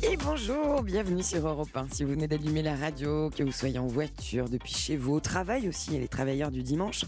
Et 0.00 0.16
bonjour, 0.16 0.84
bienvenue 0.84 1.24
sur 1.24 1.44
Europe 1.48 1.76
1. 1.76 1.88
Si 1.90 2.04
vous 2.04 2.10
venez 2.12 2.28
d'allumer 2.28 2.62
la 2.62 2.76
radio, 2.76 3.30
que 3.30 3.42
vous 3.42 3.50
soyez 3.50 3.80
en 3.80 3.88
voiture, 3.88 4.48
depuis 4.48 4.72
chez 4.72 4.96
vous, 4.96 5.14
au 5.14 5.20
travail 5.20 5.68
aussi, 5.68 5.96
et 5.96 5.98
les 5.98 6.06
travailleurs 6.06 6.52
du 6.52 6.62
dimanche, 6.62 7.04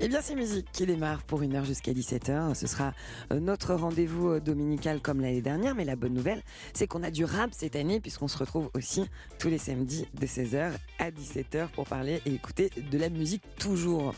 eh 0.00 0.08
bien 0.08 0.20
c'est 0.20 0.34
musique 0.34 0.66
qui 0.72 0.84
démarre 0.84 1.22
pour 1.22 1.42
une 1.42 1.54
heure 1.54 1.64
jusqu'à 1.64 1.92
17h. 1.92 2.54
Ce 2.54 2.66
sera 2.66 2.92
euh, 3.32 3.38
notre 3.38 3.74
rendez-vous 3.74 4.30
euh, 4.30 4.40
dominical 4.40 5.00
comme 5.00 5.20
l'année 5.20 5.42
dernière, 5.42 5.76
mais 5.76 5.84
la 5.84 5.94
bonne 5.94 6.12
nouvelle, 6.12 6.42
c'est 6.72 6.88
qu'on 6.88 7.04
a 7.04 7.12
du 7.12 7.24
rap 7.24 7.50
cette 7.52 7.76
année 7.76 8.00
puisqu'on 8.00 8.26
se 8.26 8.36
retrouve 8.36 8.68
aussi 8.74 9.04
tous 9.38 9.48
les 9.48 9.58
samedis 9.58 10.08
de 10.14 10.26
16h 10.26 10.72
à 10.98 11.10
17h 11.12 11.68
pour 11.68 11.86
parler 11.86 12.20
et 12.26 12.34
écouter 12.34 12.70
de 12.90 12.98
la 12.98 13.10
musique 13.10 13.44
toujours. 13.60 14.12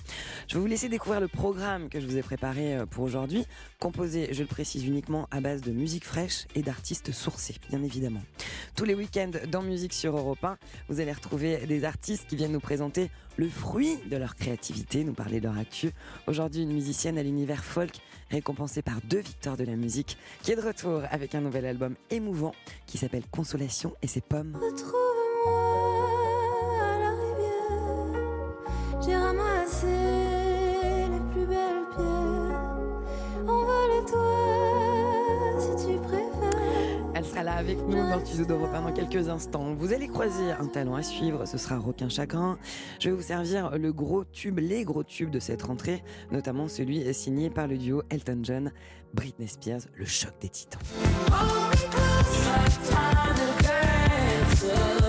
Je 0.49 0.55
vais 0.55 0.61
vous 0.61 0.67
laisser 0.67 0.89
découvrir 0.89 1.21
le 1.21 1.29
programme 1.29 1.91
que 1.91 2.01
je 2.01 2.07
vous 2.07 2.17
ai 2.17 2.23
préparé 2.23 2.79
euh, 2.79 2.87
pour 2.87 3.05
aujourd'hui, 3.05 3.45
composé, 3.79 4.31
je 4.33 4.41
le 4.41 4.49
précise 4.49 4.87
uniquement, 4.87 5.29
à 5.31 5.43
base 5.43 5.61
de 5.61 5.71
musique 5.71 6.07
fraîche 6.07 6.47
et 6.55 6.63
d'artistes 6.63 7.13
sourcés, 7.13 7.57
bien 7.69 7.83
évidemment. 7.83 8.06
Tous 8.75 8.85
les 8.85 8.95
week-ends 8.95 9.31
dans 9.51 9.63
Musique 9.63 9.93
sur 9.93 10.17
Europe 10.17 10.45
1, 10.45 10.57
vous 10.89 11.01
allez 11.01 11.13
retrouver 11.13 11.67
des 11.67 11.85
artistes 11.85 12.27
qui 12.27 12.37
viennent 12.37 12.53
nous 12.53 12.61
présenter 12.61 13.11
le 13.37 13.49
fruit 13.49 13.99
de 14.11 14.17
leur 14.17 14.37
créativité, 14.37 15.05
nous 15.05 15.15
parler 15.15 15.41
de 15.41 15.47
leur 15.47 15.59
actu. 15.59 15.91
Aujourd'hui, 16.27 16.63
une 16.63 16.73
musicienne 16.73 17.19
à 17.19 17.23
l'univers 17.23 17.65
folk, 17.65 17.93
récompensée 18.31 18.83
par 18.83 19.01
deux 19.03 19.21
victoires 19.21 19.57
de 19.57 19.65
la 19.65 19.77
musique, 19.77 20.19
qui 20.43 20.53
est 20.53 20.57
de 20.57 20.61
retour 20.61 21.03
avec 21.11 21.35
un 21.35 21.41
nouvel 21.41 21.67
album 21.67 21.95
émouvant 22.11 22.53
qui 22.87 22.99
s'appelle 22.99 23.25
Consolation 23.31 23.95
et 24.03 24.07
ses 24.07 24.21
pommes. 24.21 24.55
Retrouve-moi 24.55 25.63
à 26.83 26.99
la 26.99 27.11
rivière. 27.11 27.37
Sera 37.37 37.45
là 37.45 37.57
avec 37.57 37.77
nous 37.87 37.97
dans 37.97 38.17
le 38.17 38.25
studio 38.25 38.47
d'Europe 38.47 38.71
1 38.73 38.83
dans 38.83 38.93
quelques 38.93 39.29
instants. 39.29 39.75
Vous 39.75 39.93
allez 39.93 40.09
croiser 40.09 40.53
un 40.53 40.69
talent 40.69 40.95
à 40.95 41.03
suivre, 41.03 41.45
ce 41.45 41.59
sera 41.59 41.77
Requin 41.77 42.09
Chagrin. 42.09 42.59
Je 42.99 43.11
vais 43.11 43.17
vous 43.17 43.23
servir 43.23 43.77
le 43.77 43.93
gros 43.93 44.25
tube, 44.25 44.59
les 44.59 44.85
gros 44.85 45.05
tubes 45.05 45.29
de 45.29 45.39
cette 45.39 45.61
rentrée, 45.63 46.03
notamment 46.31 46.67
celui 46.67 47.13
signé 47.13 47.51
par 47.51 47.67
le 47.67 47.77
duo 47.77 48.03
Elton 48.09 48.39
John, 48.43 48.73
Britney 49.13 49.49
Spears, 49.49 49.83
le 49.95 50.07
choc 50.07 50.33
des 50.41 50.49
titans. 50.49 50.81
Dans 55.01 55.06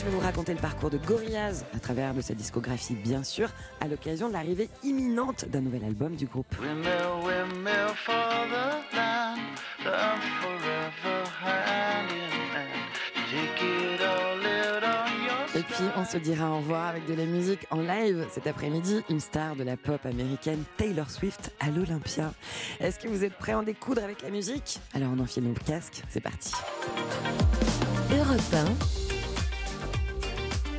je 0.00 0.04
vais 0.06 0.10
vous 0.12 0.20
raconter 0.20 0.54
le 0.54 0.60
parcours 0.60 0.88
de 0.88 0.96
Gorillaz 0.96 1.62
à 1.74 1.78
travers 1.78 2.14
de 2.14 2.22
sa 2.22 2.32
discographie, 2.32 2.94
bien 2.94 3.22
sûr, 3.22 3.50
à 3.80 3.88
l'occasion 3.88 4.28
de 4.28 4.32
l'arrivée 4.32 4.70
imminente 4.82 5.44
d'un 5.50 5.60
nouvel 5.60 5.84
album 5.84 6.16
du 6.16 6.24
groupe. 6.24 6.46
Et 15.54 15.62
puis, 15.62 15.84
on 15.96 16.04
se 16.06 16.16
dira 16.16 16.50
au 16.50 16.56
revoir 16.58 16.86
avec 16.86 17.06
de 17.06 17.12
la 17.12 17.26
musique 17.26 17.66
en 17.70 17.82
live 17.82 18.26
cet 18.30 18.46
après-midi. 18.46 19.02
Une 19.10 19.20
star 19.20 19.54
de 19.54 19.64
la 19.64 19.76
pop 19.76 20.06
américaine, 20.06 20.64
Taylor 20.78 21.10
Swift, 21.10 21.52
à 21.60 21.70
l'Olympia. 21.70 22.32
Est-ce 22.78 22.98
que 22.98 23.08
vous 23.08 23.22
êtes 23.22 23.34
prêts 23.34 23.52
à 23.52 23.58
en 23.58 23.62
découdre 23.62 24.02
avec 24.02 24.22
la 24.22 24.30
musique? 24.30 24.80
Alors, 24.94 25.10
on 25.14 25.18
enfile 25.18 25.44
nos 25.44 25.52
casques, 25.52 26.02
c'est 26.08 26.22
parti. 26.22 26.52
Europe 28.10 28.40
1, 28.54 29.09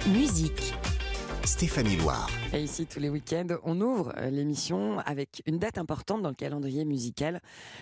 musique. 0.07 0.73
Stéphanie 1.43 1.95
Loire. 1.97 2.29
Et 2.53 2.61
ici, 2.61 2.85
tous 2.85 2.99
les 2.99 3.09
week-ends, 3.09 3.47
on 3.63 3.81
ouvre 3.81 4.13
euh, 4.17 4.29
l'émission 4.29 4.99
avec 4.99 5.41
une 5.45 5.59
date 5.59 5.77
importante 5.77 6.21
dans 6.21 6.29
le 6.29 6.35
calendrier 6.35 6.85
musical. 6.85 7.39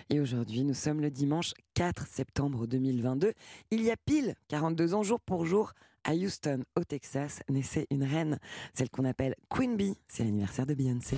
Et 0.08 0.20
aujourd'hui, 0.20 0.64
nous 0.64 0.74
sommes 0.74 1.00
le 1.00 1.10
dimanche 1.10 1.52
4 1.74 2.06
septembre 2.06 2.66
2022. 2.66 3.32
Il 3.70 3.82
y 3.82 3.90
a 3.90 3.96
pile 3.96 4.34
42 4.48 4.94
ans, 4.94 5.02
jour 5.02 5.20
pour 5.20 5.44
jour, 5.46 5.72
à 6.04 6.14
Houston, 6.14 6.64
au 6.76 6.84
Texas, 6.84 7.40
naissait 7.48 7.86
une 7.90 8.04
reine, 8.04 8.38
celle 8.74 8.90
qu'on 8.90 9.04
appelle 9.04 9.34
Queen 9.48 9.76
Bee. 9.76 9.96
C'est 10.08 10.24
l'anniversaire 10.24 10.66
de 10.66 10.74
Beyoncé. 10.74 11.16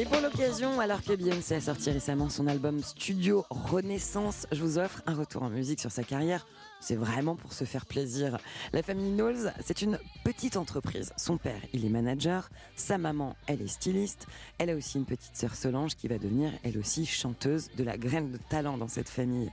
Et 0.00 0.06
pour 0.06 0.22
l'occasion, 0.22 0.80
alors 0.80 1.02
que 1.02 1.12
Beyoncé 1.12 1.56
a 1.56 1.60
sorti 1.60 1.90
récemment 1.90 2.30
son 2.30 2.46
album 2.46 2.82
Studio 2.82 3.44
Renaissance, 3.50 4.46
je 4.50 4.62
vous 4.62 4.78
offre 4.78 5.02
un 5.04 5.14
retour 5.14 5.42
en 5.42 5.50
musique 5.50 5.78
sur 5.78 5.92
sa 5.92 6.04
carrière. 6.04 6.46
C'est 6.80 6.96
vraiment 6.96 7.36
pour 7.36 7.52
se 7.52 7.64
faire 7.64 7.84
plaisir. 7.84 8.38
La 8.72 8.82
famille 8.82 9.12
Knowles, 9.12 9.52
c'est 9.62 9.82
une 9.82 9.98
petite 10.24 10.56
entreprise. 10.56 11.12
Son 11.18 11.36
père, 11.36 11.60
il 11.74 11.84
est 11.84 11.90
manager. 11.90 12.48
Sa 12.76 12.96
maman, 12.96 13.36
elle 13.46 13.60
est 13.60 13.66
styliste. 13.66 14.26
Elle 14.56 14.70
a 14.70 14.74
aussi 14.74 14.96
une 14.96 15.04
petite 15.04 15.36
sœur 15.36 15.54
Solange 15.54 15.96
qui 15.96 16.08
va 16.08 16.16
devenir, 16.16 16.50
elle 16.64 16.78
aussi, 16.78 17.04
chanteuse 17.04 17.68
de 17.76 17.84
la 17.84 17.98
graine 17.98 18.32
de 18.32 18.38
talent 18.48 18.78
dans 18.78 18.88
cette 18.88 19.10
famille. 19.10 19.52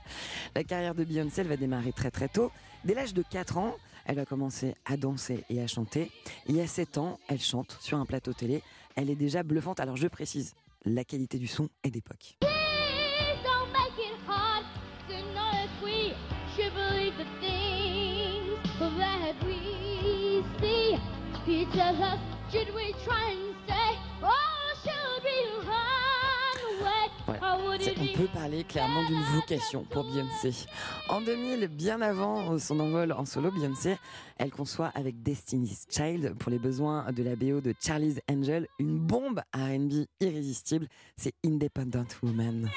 La 0.54 0.64
carrière 0.64 0.94
de 0.94 1.04
Beyoncé, 1.04 1.42
elle 1.42 1.48
va 1.48 1.58
démarrer 1.58 1.92
très 1.92 2.10
très 2.10 2.28
tôt. 2.28 2.50
Dès 2.86 2.94
l'âge 2.94 3.12
de 3.12 3.22
4 3.22 3.58
ans, 3.58 3.76
elle 4.06 4.16
va 4.16 4.24
commencer 4.24 4.74
à 4.86 4.96
danser 4.96 5.44
et 5.50 5.60
à 5.60 5.66
chanter. 5.66 6.10
Et 6.46 6.62
à 6.62 6.66
7 6.66 6.96
ans, 6.96 7.18
elle 7.28 7.42
chante 7.42 7.76
sur 7.80 7.98
un 7.98 8.06
plateau 8.06 8.32
télé. 8.32 8.62
Elle 8.98 9.10
est 9.10 9.14
déjà 9.14 9.44
bluffante. 9.44 9.78
Alors 9.78 9.96
je 9.96 10.08
précise, 10.08 10.54
la 10.84 11.04
qualité 11.04 11.38
du 11.38 11.46
son 11.46 11.68
est 11.84 11.90
d'époque. 11.92 12.36
On 27.70 28.16
peut 28.16 28.28
parler 28.32 28.64
clairement 28.64 29.04
d'une 29.06 29.22
vocation 29.34 29.84
pour 29.84 30.04
Beyoncé. 30.04 30.66
En 31.08 31.20
2000, 31.20 31.68
bien 31.68 32.00
avant 32.00 32.58
son 32.58 32.80
envol 32.80 33.12
en 33.12 33.24
solo, 33.24 33.50
Beyoncé, 33.50 33.96
elle 34.38 34.50
conçoit 34.50 34.90
avec 34.94 35.22
Destiny's 35.22 35.86
Child, 35.90 36.34
pour 36.38 36.50
les 36.50 36.58
besoins 36.58 37.12
de 37.12 37.22
la 37.22 37.36
BO 37.36 37.60
de 37.60 37.74
Charlie's 37.78 38.20
Angel, 38.30 38.66
une 38.78 38.98
bombe 38.98 39.40
R&B 39.54 40.06
irrésistible. 40.20 40.88
C'est 41.16 41.34
Independent 41.44 42.08
Woman. 42.22 42.70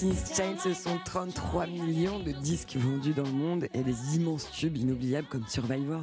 Destiny's 0.00 0.34
Child, 0.34 0.58
ce 0.58 0.72
sont 0.72 0.98
33 1.04 1.66
millions 1.66 2.20
de 2.20 2.32
disques 2.32 2.74
vendus 2.74 3.12
dans 3.12 3.24
le 3.24 3.32
monde 3.32 3.66
et 3.74 3.82
des 3.82 4.16
immenses 4.16 4.50
tubes 4.50 4.78
inoubliables 4.78 5.28
comme 5.28 5.44
Survivor. 5.46 6.00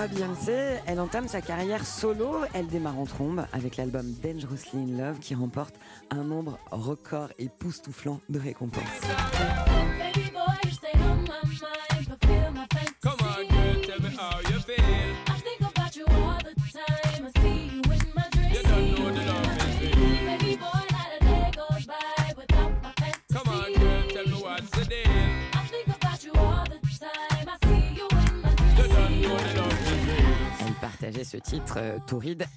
En 0.00 0.06
2003, 0.06 0.06
Beyoncé, 0.08 0.80
elle 0.86 0.98
entame 0.98 1.28
sa 1.28 1.42
carrière 1.42 1.84
solo. 1.84 2.44
Elle 2.54 2.68
démarre 2.68 2.98
en 2.98 3.04
trombe 3.04 3.44
avec 3.52 3.76
l'album 3.76 4.14
Dangerously 4.22 4.78
in 4.78 4.96
Love 4.96 5.18
qui 5.18 5.34
remporte 5.34 5.74
un 6.10 6.24
nombre 6.24 6.58
record 6.70 7.28
époustouflant 7.38 8.20
de 8.30 8.38
récompenses. 8.38 8.82
Elle 31.10 31.16
partageait 31.16 31.24
ce 31.24 31.36
titre, 31.38 31.78
euh, 31.78 31.98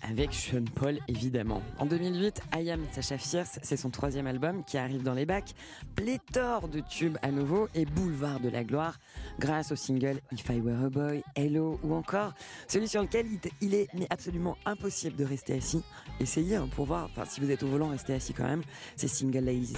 avec 0.08 0.32
Sean 0.32 0.64
Paul, 0.76 1.00
évidemment. 1.08 1.64
En 1.80 1.88
2008, 1.88 2.42
I 2.56 2.70
Am 2.70 2.82
Sacha 2.92 3.18
Fierce, 3.18 3.58
c'est 3.64 3.78
son 3.78 3.90
troisième 3.90 4.28
album 4.28 4.64
qui 4.64 4.78
arrive 4.78 5.02
dans 5.02 5.16
les 5.16 5.26
bacs. 5.26 5.56
Pléthore 5.96 6.68
de 6.68 6.80
tubes 6.80 7.18
à 7.24 7.32
nouveau 7.32 7.68
et 7.74 7.86
boulevard 7.86 8.40
de 8.40 8.50
la 8.50 8.64
gloire 8.64 9.00
grâce 9.40 9.72
au 9.72 9.76
single 9.76 10.20
If 10.32 10.48
I 10.50 10.60
Were 10.60 10.86
a 10.86 10.90
Boy, 10.90 11.24
Hello 11.36 11.80
ou 11.84 11.96
encore 11.96 12.34
celui 12.68 12.88
sur 12.88 13.02
lequel 13.02 13.26
il, 13.26 13.40
il 13.62 13.74
est 13.74 13.88
mais 13.96 14.06
absolument 14.12 14.56
impossible 14.68 15.16
de 15.16 15.26
rester 15.26 15.56
assis. 15.56 15.82
Essayez 16.20 16.58
hein, 16.58 16.70
pour 16.76 16.86
voir, 16.86 17.06
enfin 17.06 17.26
si 17.26 17.42
vous 17.42 17.50
êtes 17.50 17.64
au 17.64 17.68
volant, 17.68 17.88
restez 17.88 18.14
assis 18.14 18.34
quand 18.34 18.44
même. 18.44 18.62
C'est 18.96 19.08
Single 19.08 19.46
Ladies. 19.46 19.78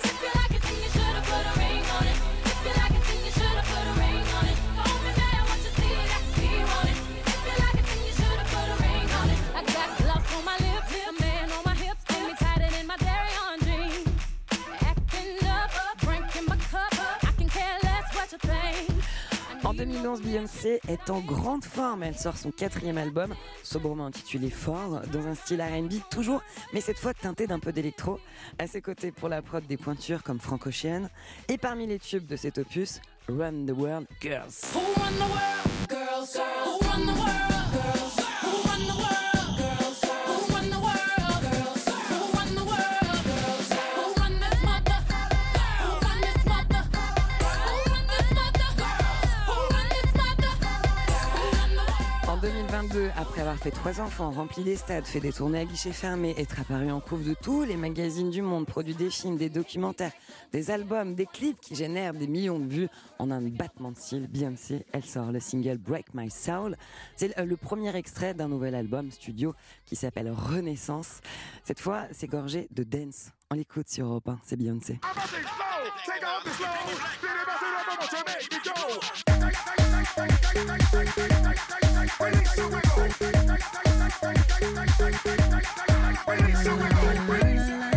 2011, 19.76 20.22
Beyoncé 20.22 20.80
est 20.88 21.10
en 21.10 21.20
grande 21.20 21.64
forme. 21.64 22.04
Elle 22.04 22.18
sort 22.18 22.38
son 22.38 22.52
quatrième 22.52 22.98
album, 22.98 23.36
sobrement 23.64 24.06
intitulé 24.06 24.50
Fort, 24.50 25.02
dans 25.12 25.28
un 25.28 25.36
style 25.36 25.62
R&B 25.62 25.96
toujours, 26.10 26.42
mais 26.74 26.82
cette 26.82 26.98
fois 26.98 27.14
teinté 27.14 27.48
d'un 27.48 27.60
peu 27.60 27.72
d'électro. 27.72 28.20
À 28.58 28.68
ses 28.68 28.82
côtés 28.82 29.12
pour 29.12 29.30
la 29.30 29.42
prod 29.42 29.66
des 29.66 29.78
pointures 29.78 30.24
comme 30.24 30.40
Frank 30.40 30.66
Ocean. 30.68 31.10
Et 31.50 31.58
parmi 31.58 31.88
les 31.88 32.00
tubes 32.00 32.26
de 32.26 32.36
cet 32.36 32.58
opus, 32.58 33.02
Run 33.28 33.66
the 33.66 33.78
World 33.78 34.08
Girls. 34.22 34.74
Run 34.74 35.12
the 35.12 35.30
world? 35.30 35.90
Girls. 35.90 37.55
2022, 52.82 53.10
après 53.16 53.40
avoir 53.42 53.56
fait 53.58 53.72
trois 53.72 54.02
enfants, 54.02 54.32
rempli 54.32 54.62
les 54.62 54.76
stades, 54.76 55.06
fait 55.06 55.22
des 55.22 55.32
tournées 55.32 55.60
à 55.62 55.66
guichets 55.66 55.94
fermés, 55.94 56.36
être 56.38 56.60
apparu 56.60 56.92
en 56.92 57.00
couve 57.00 57.24
de 57.26 57.34
tous 57.34 57.64
les 57.64 57.78
magazines 57.78 58.30
du 58.30 58.42
monde, 58.42 58.66
produit 58.66 58.94
des 58.96 59.10
films, 59.10 59.38
des 59.38 59.50
documentaires, 59.50 60.12
des 60.52 60.72
albums, 60.72 61.16
des 61.16 61.26
clips 61.26 61.58
qui 61.62 61.74
génèrent 61.74 62.14
des 62.14 62.28
millions 62.28 62.60
de 62.60 62.68
vues 62.68 62.88
en 63.18 63.32
un 63.32 63.42
battement 63.42 63.92
de 63.92 63.98
cils, 63.98 64.28
Beyoncé, 64.28 64.86
elle 64.92 65.06
sort 65.06 65.32
le 65.32 65.40
single 65.40 65.78
Break 65.78 66.08
My 66.14 66.30
Soul. 66.30 66.76
C'est 67.16 67.34
le- 67.38 67.56
premier 67.56 67.96
extrait 67.96 68.34
d'un 68.34 68.50
nouvel 68.50 68.76
album 68.76 69.10
studio 69.10 69.56
qui 69.86 69.96
s'appelle 69.96 70.30
Renaissance. 70.30 71.22
Cette 71.64 71.80
fois, 71.80 72.04
c'est 72.12 72.28
gorgé 72.28 72.68
de 72.72 72.84
dance. 72.84 73.30
On 73.52 73.56
l'écoute 73.56 73.88
sur 73.88 74.06
Europe 74.06 74.28
1, 74.28 74.40
c'est 74.44 74.58
Beyoncé. 74.58 75.00
You 87.48 87.95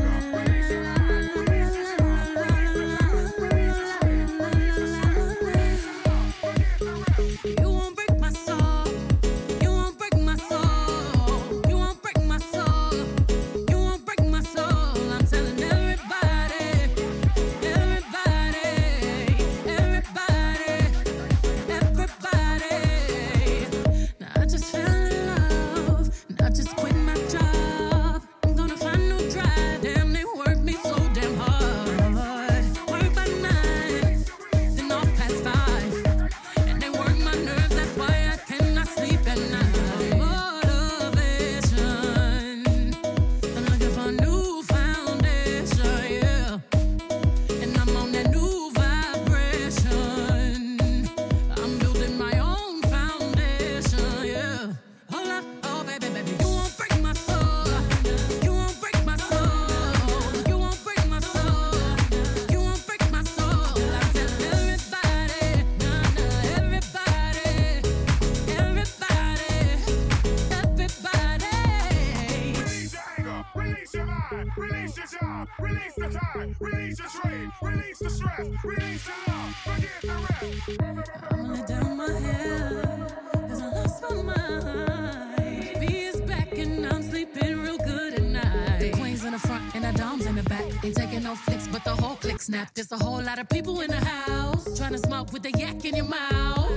Ain't 90.88 90.96
taking 90.96 91.22
no 91.22 91.34
flicks, 91.34 91.68
but 91.68 91.84
the 91.84 91.90
whole 91.90 92.16
click 92.16 92.40
snap. 92.40 92.72
There's 92.72 92.90
a 92.92 92.96
whole 92.96 93.20
lot 93.22 93.38
of 93.38 93.46
people 93.50 93.82
in 93.82 93.90
the 93.90 94.02
house 94.02 94.78
trying 94.78 94.92
to 94.92 94.98
smoke 94.98 95.34
with 95.34 95.42
the 95.42 95.50
yak 95.50 95.84
in 95.84 95.94
your 95.94 96.06
mouth. 96.06 96.72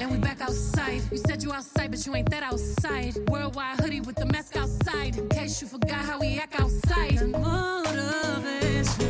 And 0.00 0.08
we 0.08 0.18
back 0.18 0.40
outside. 0.40 1.02
You 1.10 1.18
said 1.18 1.42
you 1.42 1.52
outside, 1.52 1.90
but 1.90 2.06
you 2.06 2.14
ain't 2.14 2.30
that 2.30 2.44
outside. 2.44 3.16
Worldwide 3.28 3.80
hoodie 3.80 4.02
with 4.02 4.14
the 4.14 4.26
mask 4.26 4.54
outside. 4.54 5.18
In 5.18 5.28
case 5.28 5.60
you 5.60 5.66
forgot 5.66 6.04
how 6.04 6.20
we 6.20 6.38
act 6.38 6.60
outside. 6.60 7.28
Motivation. 7.28 9.02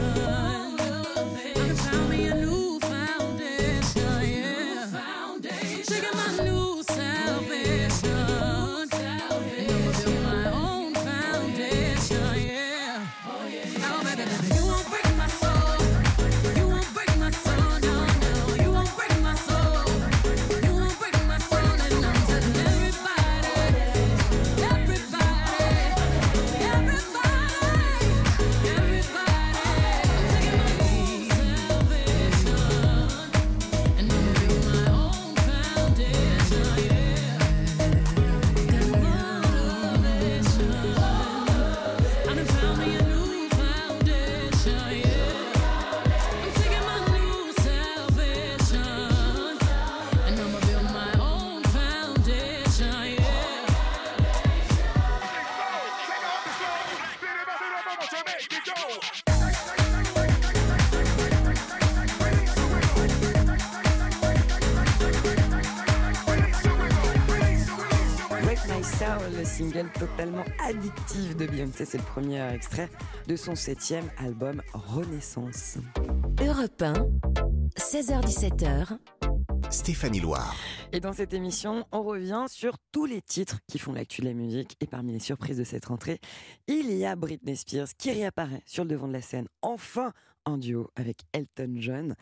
Totalement 70.22 70.44
addictif 70.64 71.36
de 71.36 71.46
Beyoncé, 71.46 71.84
c'est 71.84 71.98
le 71.98 72.04
premier 72.04 72.40
extrait 72.54 72.88
de 73.26 73.34
son 73.34 73.56
septième 73.56 74.08
album 74.18 74.62
Renaissance. 74.72 75.78
Europe 76.40 76.80
1, 76.80 76.92
16h-17h, 77.76 78.98
Stéphanie 79.70 80.20
Loire. 80.20 80.54
Et 80.92 81.00
dans 81.00 81.12
cette 81.12 81.34
émission, 81.34 81.86
on 81.90 82.04
revient 82.04 82.44
sur 82.46 82.76
tous 82.92 83.04
les 83.04 83.20
titres 83.20 83.58
qui 83.66 83.80
font 83.80 83.92
l'actu 83.92 84.20
de 84.20 84.26
la 84.28 84.34
musique. 84.34 84.76
Et 84.80 84.86
parmi 84.86 85.12
les 85.12 85.18
surprises 85.18 85.58
de 85.58 85.64
cette 85.64 85.86
rentrée, 85.86 86.20
il 86.68 86.92
y 86.92 87.04
a 87.04 87.16
Britney 87.16 87.56
Spears 87.56 87.88
qui 87.98 88.12
réapparaît 88.12 88.62
sur 88.64 88.84
le 88.84 88.90
devant 88.90 89.08
de 89.08 89.14
la 89.14 89.22
scène, 89.22 89.48
enfin 89.60 90.12
en 90.44 90.58
duo 90.58 90.90
avec 90.96 91.22
Elton 91.32 91.74
John. 91.76 92.14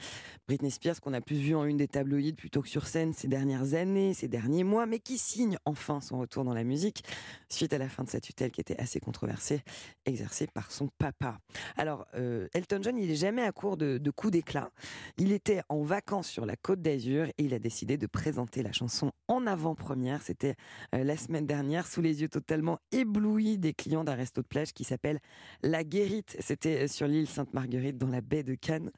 Britney 0.46 0.70
Spears 0.70 1.00
qu'on 1.00 1.12
a 1.12 1.20
plus 1.20 1.36
vu 1.36 1.54
en 1.54 1.64
une 1.64 1.76
des 1.76 1.88
tabloïds 1.88 2.34
plutôt 2.34 2.62
que 2.62 2.68
sur 2.68 2.86
scène 2.86 3.12
ces 3.12 3.28
dernières 3.28 3.74
années, 3.74 4.14
ces 4.14 4.28
derniers 4.28 4.64
mois, 4.64 4.86
mais 4.86 4.98
qui 4.98 5.18
signe 5.18 5.56
enfin 5.64 6.00
son 6.00 6.18
retour 6.18 6.44
dans 6.44 6.54
la 6.54 6.64
musique 6.64 7.04
suite 7.48 7.72
à 7.72 7.78
la 7.78 7.88
fin 7.88 8.04
de 8.04 8.10
sa 8.10 8.20
tutelle 8.20 8.50
qui 8.50 8.60
était 8.60 8.78
assez 8.78 9.00
controversée, 9.00 9.62
exercée 10.06 10.46
par 10.46 10.70
son 10.70 10.88
papa. 10.98 11.38
Alors, 11.76 12.06
euh, 12.14 12.48
Elton 12.54 12.80
John, 12.82 12.98
il 12.98 13.10
est 13.10 13.16
jamais 13.16 13.42
à 13.42 13.52
court 13.52 13.76
de, 13.76 13.98
de 13.98 14.10
coups 14.10 14.32
d'éclat. 14.32 14.70
Il 15.16 15.32
était 15.32 15.62
en 15.68 15.82
vacances 15.82 16.28
sur 16.28 16.46
la 16.46 16.56
côte 16.56 16.82
d'Azur 16.82 17.26
et 17.26 17.44
il 17.44 17.54
a 17.54 17.58
décidé 17.58 17.96
de 17.96 18.06
présenter 18.06 18.62
la 18.62 18.72
chanson 18.72 19.12
en 19.28 19.46
avant-première. 19.46 20.22
C'était 20.22 20.56
euh, 20.94 21.04
la 21.04 21.16
semaine 21.16 21.46
dernière, 21.46 21.86
sous 21.86 22.02
les 22.02 22.22
yeux 22.22 22.28
totalement 22.28 22.78
éblouis 22.92 23.58
des 23.58 23.72
clients 23.72 24.04
d'un 24.04 24.14
resto 24.14 24.42
de 24.42 24.46
plage 24.46 24.72
qui 24.72 24.84
s'appelle 24.84 25.20
La 25.62 25.84
Guérite. 25.84 26.36
C'était 26.40 26.84
euh, 26.84 26.88
sur 26.88 27.06
l'île 27.06 27.28
Sainte-Marguerite 27.28 27.98
dans 27.98 28.09
la 28.10 28.20
baie 28.20 28.42
de 28.42 28.54
Cannes. 28.54 28.90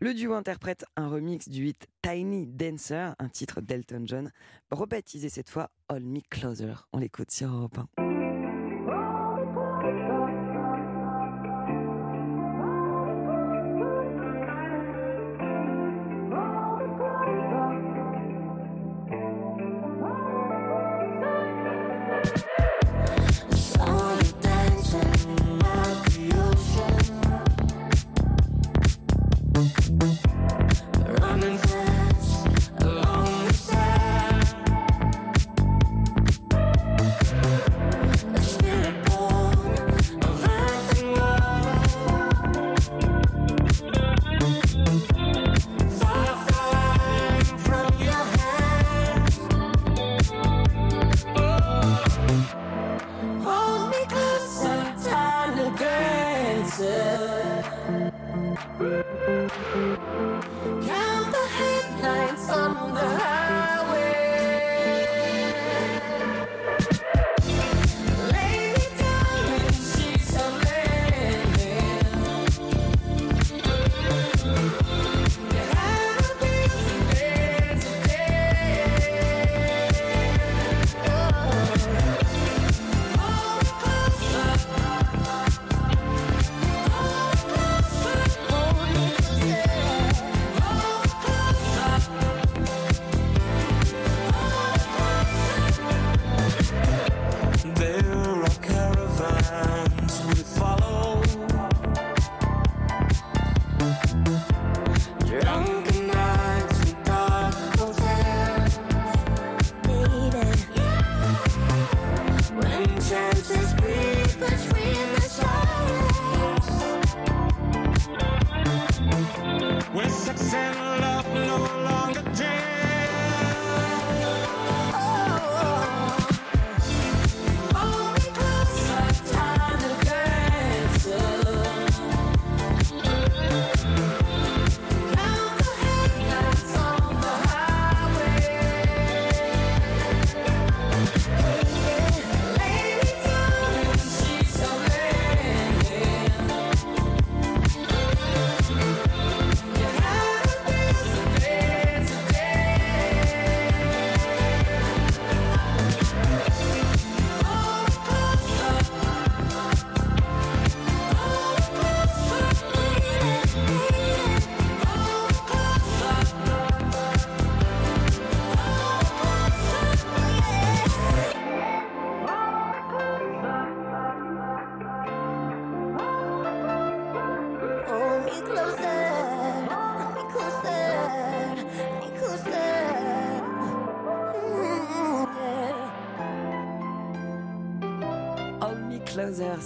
Le 0.00 0.14
duo 0.14 0.34
interprète 0.34 0.84
un 0.96 1.08
remix 1.08 1.48
du 1.48 1.66
hit 1.66 1.88
Tiny 2.02 2.46
Dancer, 2.46 3.14
un 3.18 3.28
titre 3.28 3.60
d'Elton 3.60 4.02
John, 4.04 4.30
rebaptisé 4.70 5.28
cette 5.28 5.50
fois 5.50 5.70
All 5.88 6.04
Me 6.04 6.20
Closer. 6.28 6.74
On 6.92 6.98
l'écoute 6.98 7.30
sur 7.30 7.48
Europe 7.48 7.78
1. 7.96 8.09
Thank 58.80 59.04
you. 60.64 60.79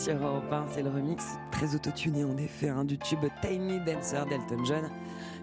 Sur 0.05 0.17
Europe 0.23 0.53
1, 0.53 0.67
c'est 0.69 0.83
le 0.83 0.91
remix 0.91 1.25
très 1.51 1.75
autotuné 1.75 2.25
en 2.25 2.37
effet 2.37 2.69
hein, 2.69 2.85
du 2.85 2.99
tube 2.99 3.25
Tiny 3.41 3.81
Dancer 3.81 4.23
d'Elton 4.29 4.63
John 4.67 4.91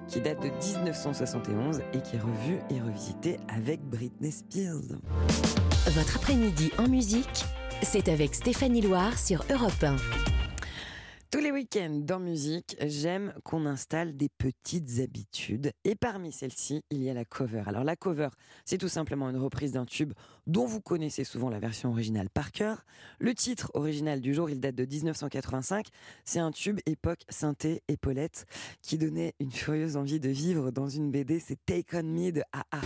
qui 0.08 0.22
date 0.22 0.39
de 0.39 0.50
1971 0.50 1.82
et 1.94 2.01
qui 2.01 2.18
est 2.18 2.20
revu 2.20 2.60
et 2.70 2.80
revisité 2.80 3.39
avec 3.48 3.82
Britney 3.82 4.32
Spears. 4.32 5.00
Votre 5.88 6.18
après-midi 6.18 6.72
en 6.77 6.88
musique, 6.88 7.44
c'est 7.82 8.08
avec 8.08 8.36
Stéphanie 8.36 8.82
Loire 8.82 9.18
sur 9.18 9.44
Europe 9.50 9.84
1. 9.84 10.40
Tous 11.31 11.39
les 11.39 11.53
week-ends 11.53 12.01
dans 12.03 12.19
musique, 12.19 12.75
j'aime 12.81 13.33
qu'on 13.45 13.65
installe 13.65 14.17
des 14.17 14.27
petites 14.27 15.00
habitudes. 15.00 15.71
Et 15.85 15.95
parmi 15.95 16.33
celles-ci, 16.33 16.83
il 16.89 17.01
y 17.01 17.09
a 17.09 17.13
la 17.13 17.23
cover. 17.23 17.63
Alors 17.67 17.85
la 17.85 17.95
cover, 17.95 18.27
c'est 18.65 18.77
tout 18.77 18.89
simplement 18.89 19.29
une 19.29 19.38
reprise 19.38 19.71
d'un 19.71 19.85
tube 19.85 20.11
dont 20.45 20.65
vous 20.65 20.81
connaissez 20.81 21.23
souvent 21.23 21.50
la 21.50 21.59
version 21.59 21.91
originale 21.91 22.29
par 22.29 22.51
cœur. 22.51 22.83
Le 23.19 23.33
titre 23.33 23.71
original 23.75 24.19
du 24.19 24.33
jour, 24.33 24.50
il 24.50 24.59
date 24.59 24.75
de 24.75 24.83
1985. 24.83 25.88
C'est 26.25 26.39
un 26.39 26.51
tube 26.51 26.81
époque 26.85 27.21
synthé 27.29 27.81
épaulette 27.88 28.45
qui 28.81 28.97
donnait 28.97 29.33
une 29.39 29.53
furieuse 29.53 29.95
envie 29.95 30.19
de 30.19 30.29
vivre 30.29 30.69
dans 30.69 30.89
une 30.89 31.11
BD. 31.11 31.39
C'est 31.39 31.65
Take 31.65 31.97
On 31.97 32.03
Me 32.03 32.31
de 32.31 32.43
AA. 32.51 32.81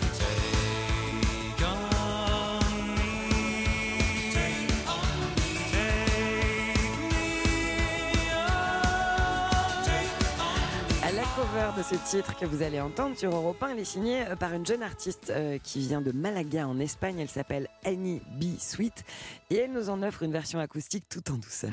De 11.56 11.84
ce 11.84 11.96
titre 11.96 12.38
que 12.38 12.46
vous 12.46 12.64
allez 12.64 12.82
entendre 12.82 13.16
sur 13.18 13.34
Europe 13.34 13.64
1, 13.64 13.70
elle 13.70 13.80
est 13.80 13.86
signée 13.86 14.26
euh, 14.28 14.36
par 14.36 14.54
une 14.54 14.66
jeune 14.66 14.84
artiste 14.84 15.30
euh, 15.30 15.58
qui 15.58 15.80
vient 15.80 16.02
de 16.02 16.12
Malaga 16.12 16.68
en 16.68 16.80
Espagne. 16.80 17.18
Elle 17.18 17.30
s'appelle 17.30 17.70
Annie 17.86 18.22
B. 18.38 18.60
Sweet 18.60 19.06
et 19.50 19.56
elle 19.60 19.72
nous 19.72 19.90
en 19.90 20.04
offre 20.04 20.24
une 20.24 20.34
version 20.34 20.60
acoustique 20.60 21.06
tout 21.08 21.32
en 21.32 21.36
douceur. 21.36 21.72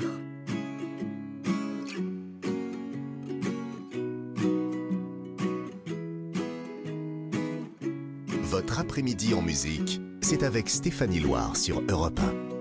Votre 8.42 8.78
après-midi 8.78 9.34
en 9.34 9.42
musique, 9.42 10.00
c'est 10.20 10.44
avec 10.44 10.68
Stéphanie 10.68 11.18
Loire 11.18 11.56
sur 11.56 11.82
Europe 11.88 12.20
1. 12.20 12.51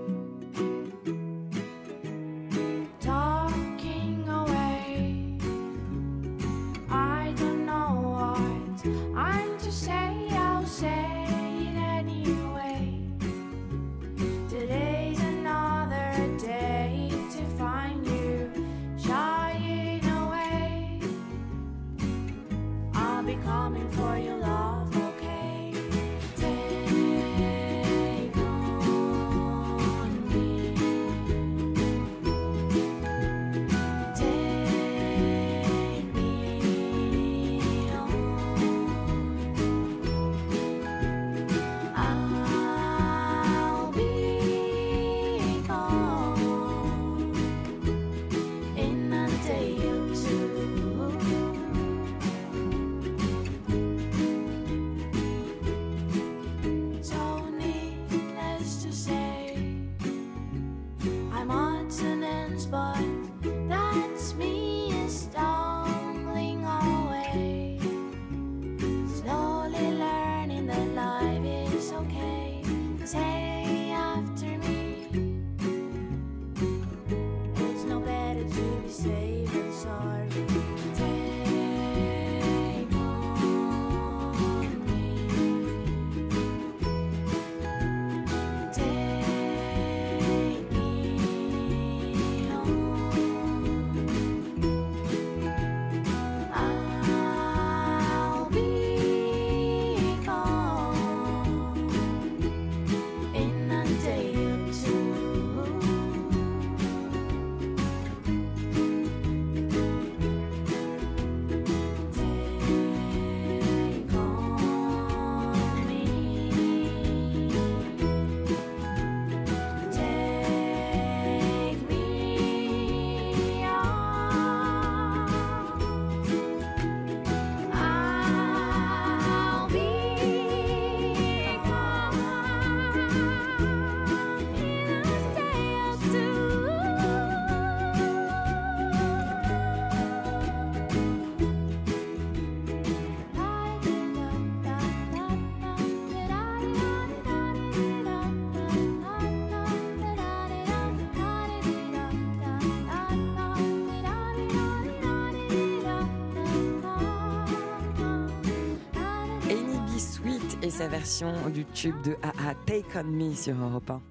Sa 160.82 160.88
version 160.88 161.32
du 161.50 161.64
tube 161.64 161.94
de 162.02 162.16
AA 162.24 162.56
Take 162.66 162.98
On 162.98 163.04
Me 163.04 163.32
sur 163.34 163.54
Europe 163.54 163.88
1. 163.88 164.02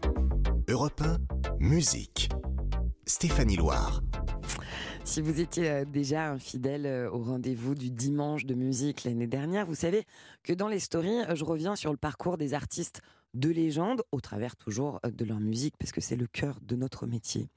Europe 0.69 1.01
1, 1.01 1.17
musique. 1.59 2.29
Stéphanie 3.05 3.57
Loire. 3.57 4.01
Si 5.03 5.19
vous 5.19 5.41
étiez 5.41 5.69
euh, 5.69 5.83
déjà 5.83 6.31
un 6.31 6.39
fidèle 6.39 6.85
euh, 6.85 7.11
au 7.11 7.23
rendez-vous 7.23 7.75
du 7.75 7.91
dimanche 7.91 8.45
de 8.45 8.53
musique 8.53 9.03
l'année 9.03 9.27
dernière, 9.27 9.65
vous 9.65 9.75
savez 9.75 10.05
que 10.43 10.53
dans 10.53 10.69
les 10.69 10.79
stories, 10.79 11.19
euh, 11.27 11.35
je 11.35 11.43
reviens 11.43 11.75
sur 11.75 11.91
le 11.91 11.97
parcours 11.97 12.37
des 12.37 12.53
artistes 12.53 13.01
de 13.33 13.49
légende, 13.49 14.03
au 14.11 14.19
travers 14.21 14.55
toujours 14.55 14.99
euh, 15.05 15.11
de 15.11 15.25
leur 15.25 15.39
musique, 15.39 15.75
parce 15.77 15.91
que 15.91 16.01
c'est 16.01 16.15
le 16.15 16.27
cœur 16.27 16.59
de 16.61 16.75
notre 16.75 17.07
métier. 17.07 17.47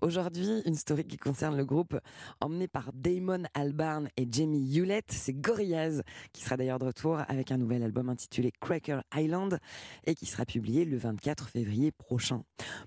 Aujourd'hui, 0.00 0.62
une 0.66 0.74
story 0.74 1.04
qui 1.04 1.16
concerne 1.16 1.56
le 1.56 1.64
groupe 1.64 1.98
emmené 2.40 2.68
par 2.68 2.90
Damon 2.92 3.44
Albarn 3.54 4.08
et 4.16 4.28
Jamie 4.30 4.76
Hewlett, 4.76 5.06
c'est 5.08 5.32
Gorillaz, 5.32 6.02
qui 6.32 6.42
sera 6.42 6.56
d'ailleurs 6.56 6.78
de 6.78 6.86
retour 6.86 7.18
avec 7.28 7.52
un 7.52 7.58
nouvel 7.58 7.82
album 7.82 8.08
intitulé 8.08 8.52
Cracker 8.60 9.00
Island 9.14 9.58
et 10.06 10.14
qui 10.14 10.26
sera 10.26 10.44
publié 10.44 10.84
le 10.84 10.96
24 10.96 11.48
février 11.48 11.92
prochain. 11.92 12.42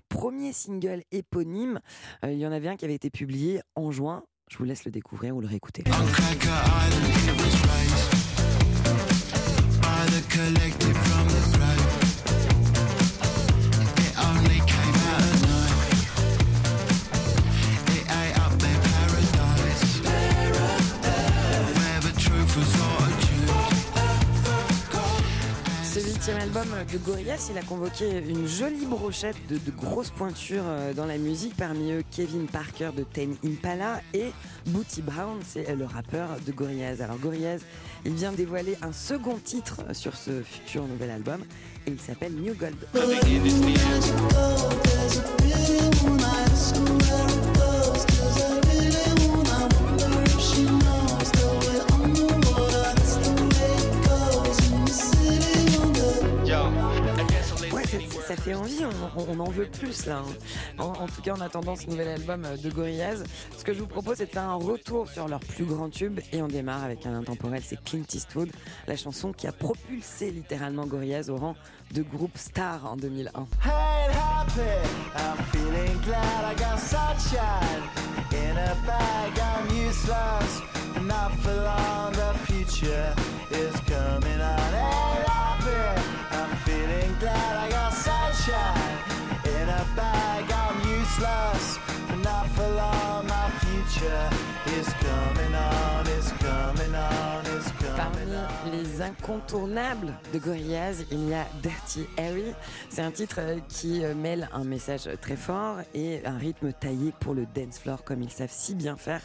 Premier 0.08 0.52
single 0.52 1.02
éponyme, 1.12 1.80
euh, 2.24 2.32
il 2.32 2.38
y 2.38 2.46
en 2.46 2.52
avait 2.52 2.68
un 2.68 2.76
qui 2.76 2.84
avait 2.84 2.94
été 2.94 3.10
publié 3.10 3.60
en 3.74 3.90
juin. 3.90 4.24
Je 4.50 4.56
vous 4.56 4.64
laisse 4.64 4.84
le 4.84 4.90
découvrir 4.90 5.36
ou 5.36 5.40
le 5.40 5.46
réécouter. 5.46 5.84
Ce 26.28 26.32
huitième 26.32 26.54
album 26.54 26.68
de 26.92 26.98
Gorillaz, 26.98 27.48
il 27.50 27.56
a 27.56 27.62
convoqué 27.62 28.22
une 28.28 28.46
jolie 28.46 28.84
brochette 28.84 29.36
de, 29.48 29.58
grosses 29.70 30.10
pointures 30.10 30.64
euh, 30.66 30.92
dans 30.92 31.06
la 31.06 31.16
musique, 31.16 31.56
parmi 31.56 31.90
eux 31.90 32.02
Kevin 32.10 32.46
Parker 32.46 32.90
de 32.94 33.02
Tame 33.02 33.36
Impala 33.42 34.02
et 34.12 34.26
Booty 34.66 35.00
Brown, 35.00 35.38
c'est 35.46 35.74
le 35.74 35.86
rappeur 35.86 36.28
de 36.46 36.52
Gorillaz. 36.52 37.00
Alors 37.00 37.16
Gorillaz, 37.16 37.60
il 38.04 38.12
vient 38.12 38.32
dévoiler 38.32 38.76
un 38.82 38.92
second 38.92 39.38
titre 39.42 39.80
sur 39.92 40.14
ce 40.16 40.42
futur 40.42 40.86
nouvel 40.86 41.12
album 41.12 41.40
et 41.86 41.92
il 41.92 41.98
s'appelle 41.98 42.34
New 42.34 42.52
Gold. 42.52 42.76
Ça, 58.28 58.36
fait 58.36 58.54
envie, 58.54 58.80
on, 59.16 59.40
en 59.40 59.50
veut 59.50 59.66
plus 59.66 60.04
là. 60.06 60.18
hein. 60.78 60.82
En, 60.84 61.06
tout 61.06 61.22
cas, 61.22 61.32
en 61.34 61.40
attendant 61.40 61.76
ce 61.76 61.86
nouvel 61.86 62.08
album 62.08 62.44
euh, 62.44 62.56
de 62.56 62.70
Gorillaz, 62.70 63.24
ce 63.56 63.64
que 63.64 63.72
je 63.72 63.80
vous 63.80 63.86
propose, 63.86 64.18
c'est 64.18 64.26
de 64.26 64.30
faire 64.30 64.42
un 64.42 64.54
retour 64.56 65.08
sur 65.08 65.28
leur 65.28 65.40
plus 65.40 65.64
grand 65.64 65.88
tube 65.88 66.20
et 66.32 66.42
on 66.42 66.48
démarre 66.48 66.84
avec 66.84 67.06
un 67.06 67.14
intemporel, 67.14 67.62
c'est 67.64 67.82
Clint 67.84 68.04
Eastwood, 68.12 68.50
la 68.86 68.96
chanson 68.96 69.32
qui 69.32 69.46
a 69.46 69.52
propulsé 69.52 70.30
littéralement 70.30 70.86
Gorillaz 70.86 71.30
au 71.30 71.36
rang 71.36 71.56
de 71.94 72.02
groupe 72.02 72.36
star 72.36 72.84
en 72.84 72.96
2001. 72.96 73.46
Hey, 73.64 74.12
happy, 74.12 74.60
I'm 75.16 75.44
feeling 75.52 75.98
glad 76.04 76.44
I 76.44 76.54
got 76.58 76.78
sunshine 76.78 77.82
in 78.32 78.56
a 78.58 78.74
bag. 78.86 79.32
I'm 79.38 79.66
useless, 79.74 80.60
not 81.02 81.32
for 81.40 81.54
long. 81.54 82.12
The 82.12 82.34
future 82.52 83.14
is 83.52 83.74
coming 83.86 84.40
on. 84.40 84.72
Hey, 84.74 85.24
happy, 85.26 86.02
I'm 86.32 86.56
feeling 86.66 87.14
glad 87.20 87.56
I 87.56 87.70
got 87.70 87.87
sunshine 88.48 88.98
in 89.44 89.68
a 89.68 89.84
bag. 89.96 90.44
I'm 90.50 90.78
useless, 90.88 91.78
not 92.22 92.46
for 92.50 92.68
long. 92.68 93.26
My 93.26 93.50
future 93.60 94.30
is 94.78 94.88
coming 94.94 95.54
on. 95.54 96.06
It's 96.16 96.32
coming 96.32 96.94
on. 96.94 97.44
It's 97.46 97.70
coming 97.72 97.96
Parmi 97.96 98.70
les 98.70 99.02
incontournables 99.02 100.14
de 100.32 100.38
Gorillaz, 100.38 101.04
il 101.10 101.28
y 101.28 101.34
a 101.34 101.46
Dirty 101.62 102.06
Harry. 102.16 102.54
C'est 102.90 103.02
un 103.02 103.10
titre 103.10 103.36
euh, 103.38 103.58
qui 103.68 104.04
euh, 104.04 104.14
mêle 104.14 104.48
un 104.52 104.64
message 104.64 105.08
très 105.20 105.36
fort 105.36 105.78
et 105.94 106.20
un 106.24 106.36
rythme 106.36 106.72
taillé 106.72 107.12
pour 107.20 107.34
le 107.34 107.46
dance 107.54 107.78
floor 107.78 108.04
comme 108.04 108.22
ils 108.22 108.30
savent 108.30 108.52
si 108.52 108.74
bien 108.74 108.96
faire, 108.96 109.22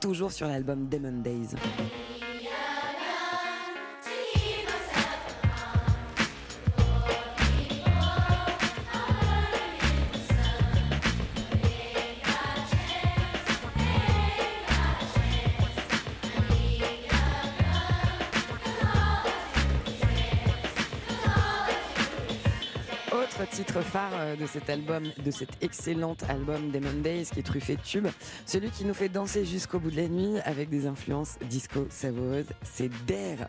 toujours 0.00 0.32
sur 0.32 0.48
l'album 0.48 0.88
Demon 0.88 1.22
Days. 1.22 1.56
Titre 23.64 23.82
phare 23.82 24.12
euh, 24.14 24.36
de 24.36 24.46
cet 24.46 24.70
album, 24.70 25.04
de 25.22 25.30
cet 25.30 25.50
excellent 25.60 26.16
album 26.30 26.70
Demon 26.70 27.02
Days 27.02 27.26
qui 27.30 27.40
est 27.40 27.42
truffé 27.42 27.76
de 27.76 27.82
tubes, 27.82 28.08
celui 28.46 28.70
qui 28.70 28.86
nous 28.86 28.94
fait 28.94 29.10
danser 29.10 29.44
jusqu'au 29.44 29.78
bout 29.78 29.90
de 29.90 29.96
la 29.96 30.08
nuit 30.08 30.40
avec 30.46 30.70
des 30.70 30.86
influences 30.86 31.36
disco 31.50 31.86
savoureuses, 31.90 32.46
c'est 32.62 32.88
Dare. 33.06 33.48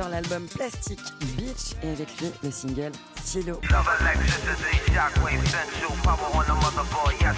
Sort 0.00 0.08
l'album 0.08 0.46
Plastic 0.46 0.98
Beach 1.36 1.74
et 1.82 1.90
avec 1.90 2.08
lui 2.20 2.30
le 2.42 2.50
single 2.50 2.92
Stylo. 3.22 3.60
On 3.62 3.66
the. 6.72 7.34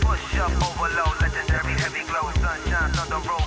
Push 0.00 0.38
up, 0.38 0.52
overload, 0.62 1.20
legendary, 1.20 1.72
heavy 1.72 2.04
glow, 2.06 2.30
sunshine, 2.40 2.92
thunder 2.92 3.20
roll, 3.28 3.38
keep 3.38 3.45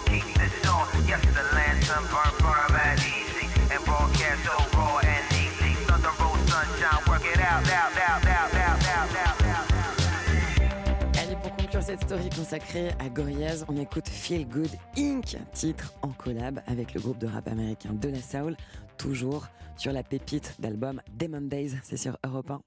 story 12.09 12.29
consacrée 12.31 12.89
à 12.97 13.07
Gorillaz, 13.07 13.65
on 13.67 13.77
écoute 13.77 14.07
Feel 14.07 14.47
Good 14.47 14.71
Inc., 14.97 15.37
titre 15.53 15.93
en 16.01 16.07
collab 16.07 16.59
avec 16.65 16.95
le 16.95 17.01
groupe 17.01 17.19
de 17.19 17.27
rap 17.27 17.47
américain 17.47 17.91
De 17.93 18.09
La 18.09 18.19
Soul, 18.19 18.57
toujours 18.97 19.47
sur 19.77 19.93
la 19.93 20.01
pépite 20.01 20.55
d'album 20.57 21.03
Demon 21.19 21.41
Days, 21.41 21.73
c'est 21.83 21.97
sur 21.97 22.17
Europe 22.25 22.49
1. 22.49 22.61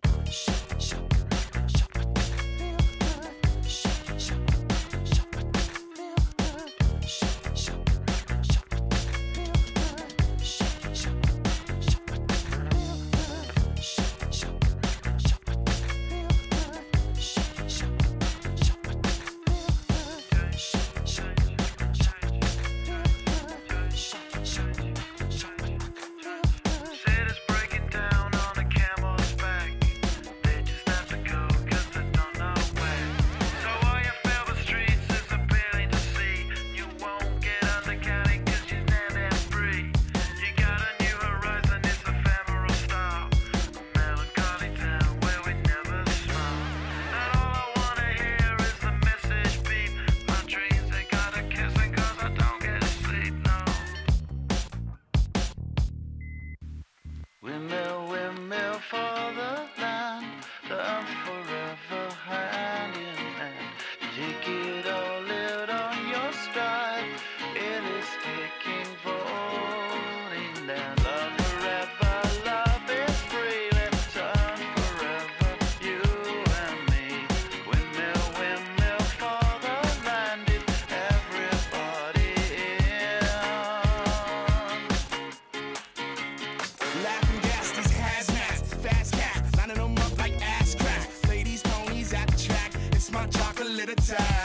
side. 94.13 94.42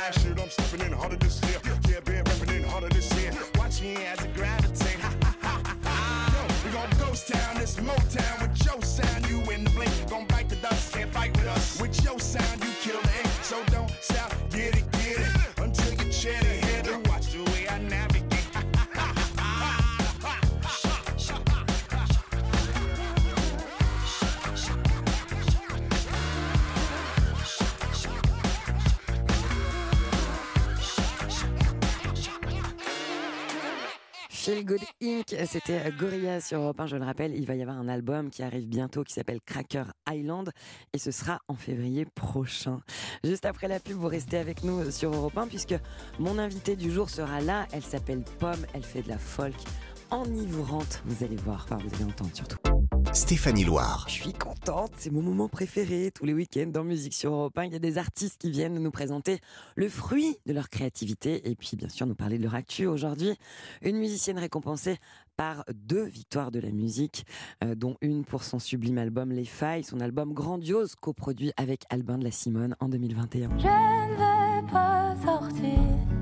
C'était 35.45 35.91
Gorillaz 35.97 36.41
sur 36.41 36.59
Europe 36.59 36.79
1, 36.81 36.87
je 36.87 36.95
le 36.97 37.05
rappelle. 37.05 37.33
Il 37.33 37.45
va 37.45 37.55
y 37.55 37.61
avoir 37.61 37.77
un 37.77 37.87
album 37.87 38.29
qui 38.29 38.43
arrive 38.43 38.67
bientôt 38.67 39.03
qui 39.03 39.13
s'appelle 39.13 39.39
Cracker 39.45 39.83
Island 40.09 40.51
et 40.93 40.97
ce 40.97 41.11
sera 41.11 41.39
en 41.47 41.55
février 41.55 42.05
prochain. 42.05 42.81
Juste 43.23 43.45
après 43.45 43.67
la 43.67 43.79
pub, 43.79 43.95
vous 43.95 44.07
restez 44.07 44.37
avec 44.37 44.63
nous 44.63 44.91
sur 44.91 45.13
Europe 45.13 45.37
1 45.37 45.47
puisque 45.47 45.75
mon 46.19 46.37
invitée 46.37 46.75
du 46.75 46.91
jour 46.91 47.09
sera 47.09 47.39
là. 47.39 47.67
Elle 47.71 47.83
s'appelle 47.83 48.23
Pomme, 48.39 48.65
elle 48.73 48.83
fait 48.83 49.01
de 49.01 49.09
la 49.09 49.17
folk 49.17 49.55
enivrante. 50.11 51.01
Vous 51.05 51.23
allez 51.23 51.35
voir, 51.37 51.65
enfin 51.65 51.77
vous 51.77 51.95
allez 51.95 52.05
entendre 52.05 52.31
surtout. 52.33 52.57
Stéphanie 53.13 53.63
Loire. 53.63 54.05
Je 54.07 54.13
suis 54.13 54.33
contente, 54.33 54.91
c'est 54.97 55.11
mon 55.11 55.21
moment 55.21 55.47
préféré. 55.47 56.11
Tous 56.13 56.25
les 56.25 56.33
week-ends 56.33 56.67
dans 56.67 56.83
Musique 56.83 57.13
sur 57.13 57.33
Europe 57.33 57.57
1, 57.57 57.65
il 57.65 57.73
y 57.73 57.75
a 57.75 57.79
des 57.79 57.97
artistes 57.97 58.39
qui 58.39 58.51
viennent 58.51 58.77
nous 58.77 58.91
présenter 58.91 59.39
le 59.75 59.89
fruit 59.89 60.37
de 60.45 60.53
leur 60.53 60.69
créativité 60.69 61.49
et 61.49 61.55
puis 61.55 61.71
bien 61.75 61.89
sûr 61.89 62.05
nous 62.05 62.15
parler 62.15 62.37
de 62.37 62.43
leur 62.43 62.55
actu. 62.55 62.85
Aujourd'hui, 62.85 63.33
une 63.81 63.97
musicienne 63.97 64.37
récompensée 64.37 64.97
par 65.35 65.63
deux 65.73 66.03
victoires 66.03 66.51
de 66.51 66.59
la 66.59 66.71
musique, 66.71 67.25
euh, 67.63 67.75
dont 67.75 67.95
une 68.01 68.25
pour 68.25 68.43
son 68.43 68.59
sublime 68.59 68.97
album 68.97 69.31
Les 69.31 69.45
Failles, 69.45 69.83
son 69.83 69.99
album 69.99 70.33
grandiose 70.33 70.95
coproduit 70.95 71.53
avec 71.57 71.83
Albin 71.89 72.17
de 72.17 72.23
la 72.23 72.31
Simone 72.31 72.75
en 72.79 72.89
2021. 72.89 73.49
Je 73.57 73.65
ne 73.65 74.15
vais 74.17 74.71
pas 74.71 75.15
sortir. 75.23 76.16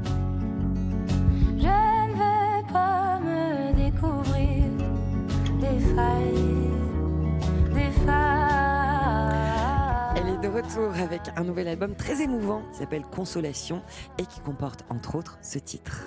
Avec 11.00 11.22
un 11.36 11.44
nouvel 11.44 11.68
album 11.68 11.96
très 11.96 12.22
émouvant 12.22 12.64
qui 12.72 12.80
s'appelle 12.80 13.04
Consolation 13.04 13.82
et 14.18 14.26
qui 14.26 14.40
comporte 14.40 14.84
entre 14.90 15.16
autres 15.16 15.38
ce 15.42 15.60
titre. 15.60 16.06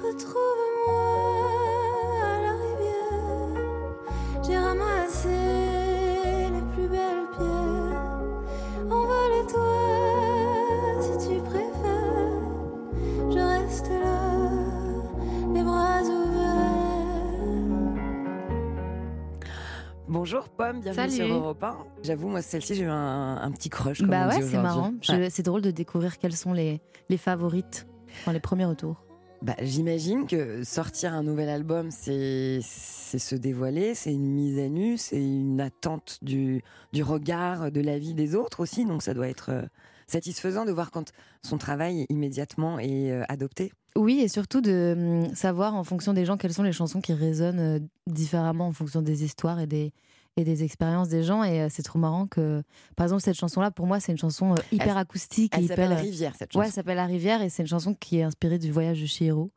Bonjour 20.30 20.50
Pomme, 20.50 20.82
bienvenue 20.82 21.10
Salut. 21.10 21.26
sur 21.26 21.36
Europe 21.36 21.64
1. 21.64 21.76
J'avoue, 22.02 22.28
moi, 22.28 22.42
celle-ci, 22.42 22.74
j'ai 22.74 22.82
eu 22.82 22.88
un, 22.90 23.38
un 23.40 23.50
petit 23.50 23.70
crush. 23.70 24.00
Comme 24.00 24.10
Bah 24.10 24.28
on 24.30 24.36
ouais, 24.36 24.42
c'est 24.42 24.58
marrant. 24.58 24.92
Ouais. 25.08 25.30
C'est 25.30 25.42
drôle 25.42 25.62
de 25.62 25.70
découvrir 25.70 26.18
quelles 26.18 26.36
sont 26.36 26.52
les, 26.52 26.82
les 27.08 27.16
favorites 27.16 27.86
dans 28.26 28.32
les 28.32 28.38
premiers 28.38 28.66
retours. 28.66 29.06
Bah, 29.40 29.54
J'imagine 29.62 30.26
que 30.26 30.64
sortir 30.64 31.14
un 31.14 31.22
nouvel 31.22 31.48
album, 31.48 31.90
c'est 31.90 32.58
c'est 32.62 33.18
se 33.18 33.36
dévoiler, 33.36 33.94
c'est 33.94 34.12
une 34.12 34.30
mise 34.30 34.58
à 34.58 34.68
nu, 34.68 34.98
c'est 34.98 35.16
une 35.16 35.62
attente 35.62 36.18
du, 36.20 36.62
du 36.92 37.02
regard, 37.02 37.72
de 37.72 37.80
la 37.80 37.98
vie 37.98 38.12
des 38.12 38.34
autres 38.34 38.60
aussi. 38.60 38.84
Donc 38.84 39.02
ça 39.02 39.14
doit 39.14 39.28
être 39.28 39.48
euh, 39.48 39.62
satisfaisant 40.08 40.66
de 40.66 40.72
voir 40.72 40.90
quand 40.90 41.10
son 41.42 41.56
travail 41.56 42.04
immédiatement 42.10 42.78
est 42.78 43.12
euh, 43.12 43.22
adopté. 43.30 43.72
Oui, 43.96 44.20
et 44.20 44.28
surtout 44.28 44.60
de 44.60 45.24
hum, 45.24 45.34
savoir 45.34 45.74
en 45.74 45.84
fonction 45.84 46.12
des 46.12 46.26
gens 46.26 46.36
quelles 46.36 46.52
sont 46.52 46.62
les 46.64 46.72
chansons 46.72 47.00
qui 47.00 47.14
résonnent 47.14 47.60
euh, 47.60 47.78
différemment 48.06 48.66
en 48.66 48.72
fonction 48.72 49.00
des 49.00 49.24
histoires 49.24 49.58
et 49.58 49.66
des, 49.66 49.94
et 50.38 50.44
des 50.44 50.62
expériences 50.64 51.09
des 51.09 51.22
gens. 51.22 51.42
Et 51.44 51.61
euh, 51.62 51.66
c'est 51.68 51.83
trop 51.83 51.98
marrant 51.98 52.27
que, 52.27 52.62
par 52.96 53.05
exemple, 53.05 53.22
cette 53.22 53.37
chanson-là, 53.37 53.70
pour 53.70 53.87
moi, 53.87 54.01
c'est 54.01 54.12
une 54.12 54.18
chanson 54.18 54.53
euh, 54.53 54.57
hyper 54.72 54.92
Elle- 54.92 54.98
acoustique. 54.98 55.53
elle 55.57 55.66
s'appelle 55.66 55.90
hyper... 55.92 56.01
Rivière, 56.01 56.33
cette 56.38 56.55
Ouais, 56.55 56.61
chanson. 56.62 56.66
elle 56.68 56.72
s'appelle 56.72 56.96
La 56.96 57.07
Rivière 57.07 57.42
et 57.42 57.48
c'est 57.48 57.62
une 57.62 57.68
chanson 57.68 57.94
qui 57.94 58.18
est 58.18 58.22
inspirée 58.22 58.59
du 58.59 58.70
voyage 58.72 59.01
de 59.01 59.07
Chihiro. 59.07 59.51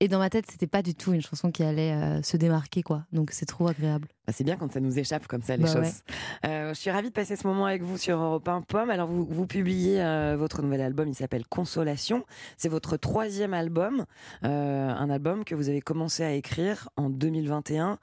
Et 0.00 0.08
dans 0.08 0.18
ma 0.18 0.30
tête, 0.30 0.46
c'était 0.50 0.66
pas 0.66 0.82
du 0.82 0.96
tout 0.96 1.12
une 1.12 1.20
chanson 1.22 1.52
qui 1.52 1.62
allait 1.62 1.92
euh, 1.92 2.22
se 2.22 2.36
démarquer, 2.36 2.82
quoi. 2.82 3.04
Donc 3.12 3.30
c'est 3.30 3.46
trop 3.46 3.68
agréable. 3.68 4.08
Bah, 4.26 4.32
c'est 4.36 4.42
bien 4.42 4.56
quand 4.56 4.72
ça 4.72 4.80
nous 4.80 4.98
échappe 4.98 5.28
comme 5.28 5.42
ça 5.42 5.56
les 5.56 5.62
Bah 5.62 5.72
choses. 5.72 5.82
ouais. 5.82 6.48
Euh, 6.48 6.74
je 6.74 6.80
suis 6.80 6.90
ravie 6.90 7.10
de 7.10 7.12
passer 7.12 7.36
ce 7.36 7.46
moment 7.46 7.66
avec 7.66 7.82
vous 7.84 7.96
sur 7.98 8.18
Europe 8.18 8.48
1 8.48 8.62
Pomme. 8.62 8.90
Alors 8.90 9.06
vous, 9.06 9.24
vous 9.30 9.46
publiez 9.46 10.02
euh, 10.02 10.34
votre 10.36 10.60
nouvel 10.60 10.80
album, 10.80 11.06
il 11.08 11.14
s'appelle 11.14 11.46
Consolation. 11.46 12.24
C'est 12.56 12.68
votre 12.68 12.96
troisième 12.96 13.54
album, 13.54 14.04
euh, 14.44 14.90
un 14.90 15.08
album 15.08 15.44
que 15.44 15.54
vous 15.54 15.68
avez 15.68 15.80
commencé 15.80 16.24
à 16.24 16.32
écrire 16.32 16.88
en 16.96 17.08
2021. 17.08 18.00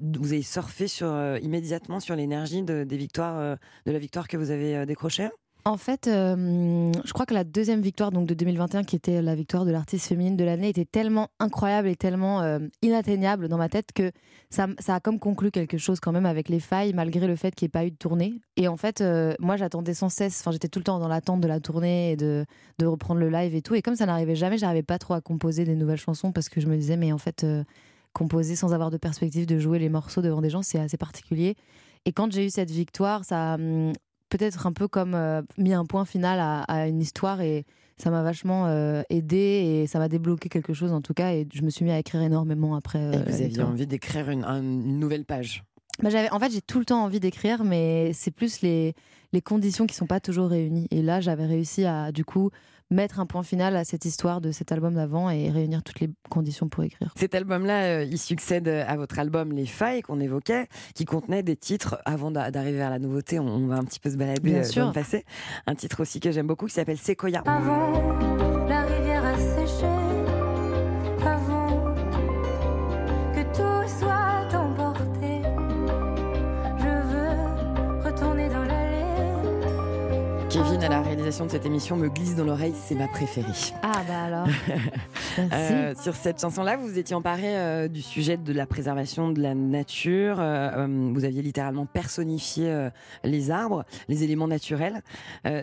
Vous 0.00 0.32
avez 0.32 0.42
surfé 0.42 0.88
sur, 0.88 1.08
euh, 1.08 1.38
immédiatement 1.42 2.00
sur 2.00 2.16
l'énergie 2.16 2.62
de, 2.62 2.84
des 2.84 2.96
victoires, 2.96 3.38
euh, 3.38 3.56
de 3.86 3.92
la 3.92 3.98
victoire 3.98 4.28
que 4.28 4.36
vous 4.36 4.50
avez 4.50 4.76
euh, 4.76 4.86
décrochée? 4.86 5.28
En 5.66 5.76
fait, 5.76 6.06
je 6.06 7.12
crois 7.12 7.26
que 7.26 7.34
la 7.34 7.44
deuxième 7.44 7.82
victoire 7.82 8.10
donc 8.10 8.26
de 8.26 8.32
2021, 8.32 8.82
qui 8.82 8.96
était 8.96 9.20
la 9.20 9.34
victoire 9.34 9.66
de 9.66 9.70
l'artiste 9.70 10.06
féminine 10.06 10.34
de 10.34 10.42
l'année, 10.42 10.70
était 10.70 10.86
tellement 10.86 11.28
incroyable 11.38 11.86
et 11.88 11.96
tellement 11.96 12.58
inatteignable 12.80 13.46
dans 13.46 13.58
ma 13.58 13.68
tête 13.68 13.92
que 13.94 14.10
ça, 14.48 14.68
a 14.88 15.00
comme 15.00 15.18
conclu 15.18 15.50
quelque 15.50 15.76
chose 15.76 16.00
quand 16.00 16.12
même 16.12 16.24
avec 16.24 16.48
les 16.48 16.60
failles, 16.60 16.94
malgré 16.94 17.26
le 17.26 17.36
fait 17.36 17.54
qu'il 17.54 17.66
n'y 17.66 17.68
ait 17.68 17.72
pas 17.72 17.84
eu 17.84 17.90
de 17.90 17.96
tournée. 17.96 18.40
Et 18.56 18.68
en 18.68 18.78
fait, 18.78 19.04
moi, 19.38 19.58
j'attendais 19.58 19.92
sans 19.92 20.08
cesse. 20.08 20.40
Enfin, 20.40 20.50
j'étais 20.50 20.68
tout 20.68 20.78
le 20.78 20.84
temps 20.84 20.98
dans 20.98 21.08
l'attente 21.08 21.42
de 21.42 21.46
la 21.46 21.60
tournée 21.60 22.12
et 22.12 22.16
de, 22.16 22.46
de 22.78 22.86
reprendre 22.86 23.20
le 23.20 23.28
live 23.28 23.54
et 23.54 23.60
tout. 23.60 23.74
Et 23.74 23.82
comme 23.82 23.96
ça 23.96 24.06
n'arrivait 24.06 24.36
jamais, 24.36 24.56
j'arrivais 24.56 24.82
pas 24.82 24.98
trop 24.98 25.12
à 25.12 25.20
composer 25.20 25.66
des 25.66 25.74
nouvelles 25.74 25.98
chansons 25.98 26.32
parce 26.32 26.48
que 26.48 26.62
je 26.62 26.68
me 26.68 26.76
disais, 26.76 26.96
mais 26.96 27.12
en 27.12 27.18
fait, 27.18 27.44
composer 28.12 28.56
sans 28.56 28.72
avoir 28.72 28.90
de 28.90 28.96
perspective 28.96 29.46
de 29.46 29.58
jouer 29.58 29.78
les 29.78 29.88
morceaux 29.88 30.22
devant 30.22 30.40
des 30.40 30.50
gens, 30.50 30.62
c'est 30.62 30.78
assez 30.78 30.96
particulier. 30.96 31.54
Et 32.06 32.12
quand 32.12 32.32
j'ai 32.32 32.46
eu 32.46 32.50
cette 32.50 32.70
victoire, 32.70 33.24
ça 33.24 33.52
a 33.52 33.54
hum, 33.56 33.92
peut-être 34.30 34.66
un 34.66 34.72
peu 34.72 34.88
comme 34.88 35.14
euh, 35.14 35.42
mis 35.58 35.72
un 35.74 35.84
point 35.84 36.04
final 36.04 36.38
à, 36.40 36.62
à 36.62 36.86
une 36.88 37.00
histoire 37.00 37.40
et 37.40 37.64
ça 37.98 38.10
m'a 38.10 38.22
vachement 38.22 38.66
euh, 38.66 39.02
aidé 39.10 39.36
et 39.36 39.86
ça 39.86 39.98
m'a 39.98 40.08
débloqué 40.08 40.48
quelque 40.48 40.72
chose 40.72 40.92
en 40.92 41.02
tout 41.02 41.12
cas 41.14 41.32
et 41.34 41.46
je 41.52 41.62
me 41.62 41.68
suis 41.70 41.84
mis 41.84 41.90
à 41.90 41.98
écrire 41.98 42.22
énormément 42.22 42.74
après. 42.74 42.98
euh, 42.98 43.12
Et 43.26 43.30
vous 43.30 43.42
aviez 43.42 43.62
envie 43.62 43.86
d'écrire 43.86 44.30
une, 44.30 44.44
un- 44.44 44.62
une 44.62 44.98
nouvelle 44.98 45.24
page? 45.26 45.62
Bah, 46.02 46.08
j'avais, 46.08 46.30
en 46.32 46.38
fait, 46.40 46.50
j'ai 46.50 46.62
tout 46.62 46.78
le 46.78 46.86
temps 46.86 47.04
envie 47.04 47.20
d'écrire, 47.20 47.62
mais 47.62 48.12
c'est 48.14 48.30
plus 48.30 48.62
les, 48.62 48.94
les 49.34 49.42
conditions 49.42 49.86
qui 49.86 49.94
sont 49.94 50.06
pas 50.06 50.18
toujours 50.20 50.48
réunies. 50.48 50.86
Et 50.90 51.02
là, 51.02 51.20
j'avais 51.20 51.44
réussi 51.44 51.84
à, 51.84 52.10
du 52.10 52.24
coup, 52.24 52.48
mettre 52.90 53.20
un 53.20 53.26
point 53.26 53.42
final 53.42 53.76
à 53.76 53.84
cette 53.84 54.04
histoire 54.04 54.40
de 54.40 54.50
cet 54.52 54.72
album 54.72 54.94
d'avant 54.94 55.30
et 55.30 55.50
réunir 55.50 55.82
toutes 55.82 56.00
les 56.00 56.10
conditions 56.28 56.68
pour 56.68 56.82
écrire. 56.84 57.12
Cet 57.16 57.34
album-là, 57.34 57.84
euh, 58.00 58.04
il 58.04 58.18
succède 58.18 58.68
à 58.68 58.96
votre 58.96 59.18
album 59.18 59.52
Les 59.52 59.66
Failles 59.66 60.02
qu'on 60.02 60.20
évoquait, 60.20 60.66
qui 60.94 61.04
contenait 61.04 61.42
des 61.42 61.56
titres, 61.56 61.98
avant 62.04 62.30
d'a- 62.30 62.50
d'arriver 62.50 62.78
vers 62.78 62.90
la 62.90 62.98
nouveauté, 62.98 63.38
on, 63.38 63.46
on 63.46 63.66
va 63.66 63.76
un 63.76 63.84
petit 63.84 64.00
peu 64.00 64.10
se 64.10 64.16
balader 64.16 64.40
Bien 64.40 64.60
euh, 64.60 64.64
sûr. 64.64 64.82
dans 64.82 64.88
le 64.88 64.94
passé. 64.94 65.24
Un 65.66 65.74
titre 65.74 66.00
aussi 66.00 66.20
que 66.20 66.32
j'aime 66.32 66.46
beaucoup 66.46 66.66
qui 66.66 66.74
s'appelle 66.74 66.98
Sequoia. 66.98 67.42
Avant, 67.46 67.92
la 68.68 68.79
De 81.30 81.48
cette 81.48 81.64
émission, 81.64 81.96
me 81.96 82.08
glisse 82.08 82.34
dans 82.34 82.42
l'oreille, 82.44 82.74
c'est 82.86 82.96
ma 82.96 83.06
préférée. 83.06 83.46
Ah 83.82 84.02
bah 84.08 84.24
alors. 84.24 84.46
Merci. 85.38 85.52
Euh, 85.52 85.94
sur 86.02 86.16
cette 86.16 86.40
chanson-là, 86.40 86.76
vous 86.76 86.88
vous 86.88 86.98
étiez 86.98 87.14
emparé 87.14 87.56
euh, 87.56 87.86
du 87.86 88.02
sujet 88.02 88.36
de 88.36 88.52
la 88.52 88.66
préservation 88.66 89.30
de 89.30 89.40
la 89.40 89.54
nature. 89.54 90.38
euh, 90.40 90.88
vous 91.14 91.24
aviez 91.24 91.40
littéralement 91.40 91.86
personnifié 91.86 92.88
les 93.22 93.50
arbres, 93.52 93.84
les 94.08 94.24
éléments 94.24 94.48
naturels. 94.48 95.02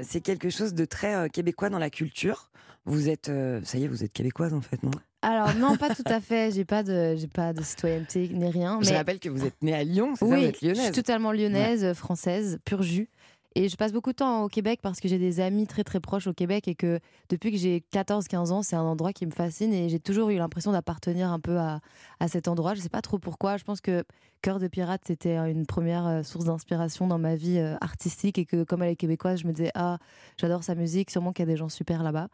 C'est 0.03 0.21
quelque 0.21 0.49
chose 0.49 0.73
de 0.73 0.86
très 0.86 1.30
québécois 1.30 1.69
dans 1.69 1.80
la 1.80 1.89
culture. 1.89 2.49
Vous 2.86 3.10
êtes, 3.10 3.30
ça 3.63 3.77
y 3.77 3.84
est, 3.84 3.88
vous 3.89 4.06
êtes 4.06 4.13
québécoise 4.13 4.53
en 4.53 4.62
fait, 4.62 4.82
non? 4.84 4.91
Alors 5.21 5.53
non, 5.56 5.75
pas 5.75 5.93
tout 5.93 6.03
à 6.06 6.21
fait. 6.21 6.51
J'ai 6.53 6.63
pas 6.63 6.84
de, 6.84 7.15
j'ai 7.17 7.27
pas 7.27 7.51
de 7.51 7.62
citoyenneté 7.62 8.30
ni 8.32 8.49
rien. 8.49 8.80
Je 8.82 8.93
rappelle 8.93 9.19
que 9.19 9.27
vous 9.27 9.45
êtes 9.45 9.62
née 9.62 9.73
à 9.73 9.84
Lyon, 9.84 10.13
c'est 10.15 10.25
ça, 10.25 10.32
oui, 10.32 10.39
vous 10.43 10.47
êtes 10.47 10.60
je 10.62 10.67
lyonnaise. 10.67 10.84
suis 10.86 10.93
totalement 10.93 11.34
lyonnaise, 11.34 11.93
française, 11.93 12.60
pur 12.63 12.84
jus. 12.84 13.10
Et 13.55 13.69
je 13.69 13.75
passe 13.75 13.91
beaucoup 13.91 14.12
de 14.12 14.17
temps 14.17 14.43
au 14.43 14.47
Québec 14.49 14.79
parce 14.83 14.99
que 14.99 15.07
j'ai 15.07 15.17
des 15.17 15.39
amis 15.39 15.65
très 15.65 15.83
très 15.83 15.99
proches 15.99 16.27
au 16.27 16.33
Québec 16.33 16.67
et 16.67 16.75
que 16.75 16.99
depuis 17.29 17.51
que 17.51 17.57
j'ai 17.57 17.83
14-15 17.91 18.51
ans, 18.51 18.62
c'est 18.62 18.75
un 18.75 18.83
endroit 18.83 19.13
qui 19.13 19.25
me 19.25 19.31
fascine 19.31 19.73
et 19.73 19.89
j'ai 19.89 19.99
toujours 19.99 20.29
eu 20.29 20.36
l'impression 20.36 20.71
d'appartenir 20.71 21.31
un 21.31 21.39
peu 21.39 21.57
à, 21.57 21.79
à 22.19 22.27
cet 22.27 22.47
endroit. 22.47 22.75
Je 22.75 22.81
sais 22.81 22.89
pas 22.89 23.01
trop 23.01 23.17
pourquoi. 23.17 23.57
Je 23.57 23.63
pense 23.63 23.81
que 23.81 24.03
Cœur 24.41 24.60
de 24.60 24.67
pirate, 24.67 25.01
c'était 25.05 25.36
une 25.36 25.65
première 25.65 26.05
euh, 26.05 26.23
source 26.23 26.45
d'inspiration 26.45 27.07
dans 27.07 27.17
ma 27.17 27.36
vie 27.36 27.57
euh, 27.57 27.75
artistique 27.81 28.38
et 28.38 28.45
que 28.45 28.63
comme 28.63 28.83
elle 28.83 28.91
est 28.91 28.95
québécoise, 28.95 29.39
je 29.41 29.47
me 29.47 29.51
disais, 29.51 29.71
ah, 29.73 29.97
j'adore 30.38 30.63
sa 30.63 30.75
musique, 30.75 31.10
sûrement 31.10 31.33
qu'il 31.33 31.43
y 31.43 31.49
a 31.49 31.51
des 31.51 31.57
gens 31.57 31.69
super 31.69 32.03
là-bas. 32.03 32.27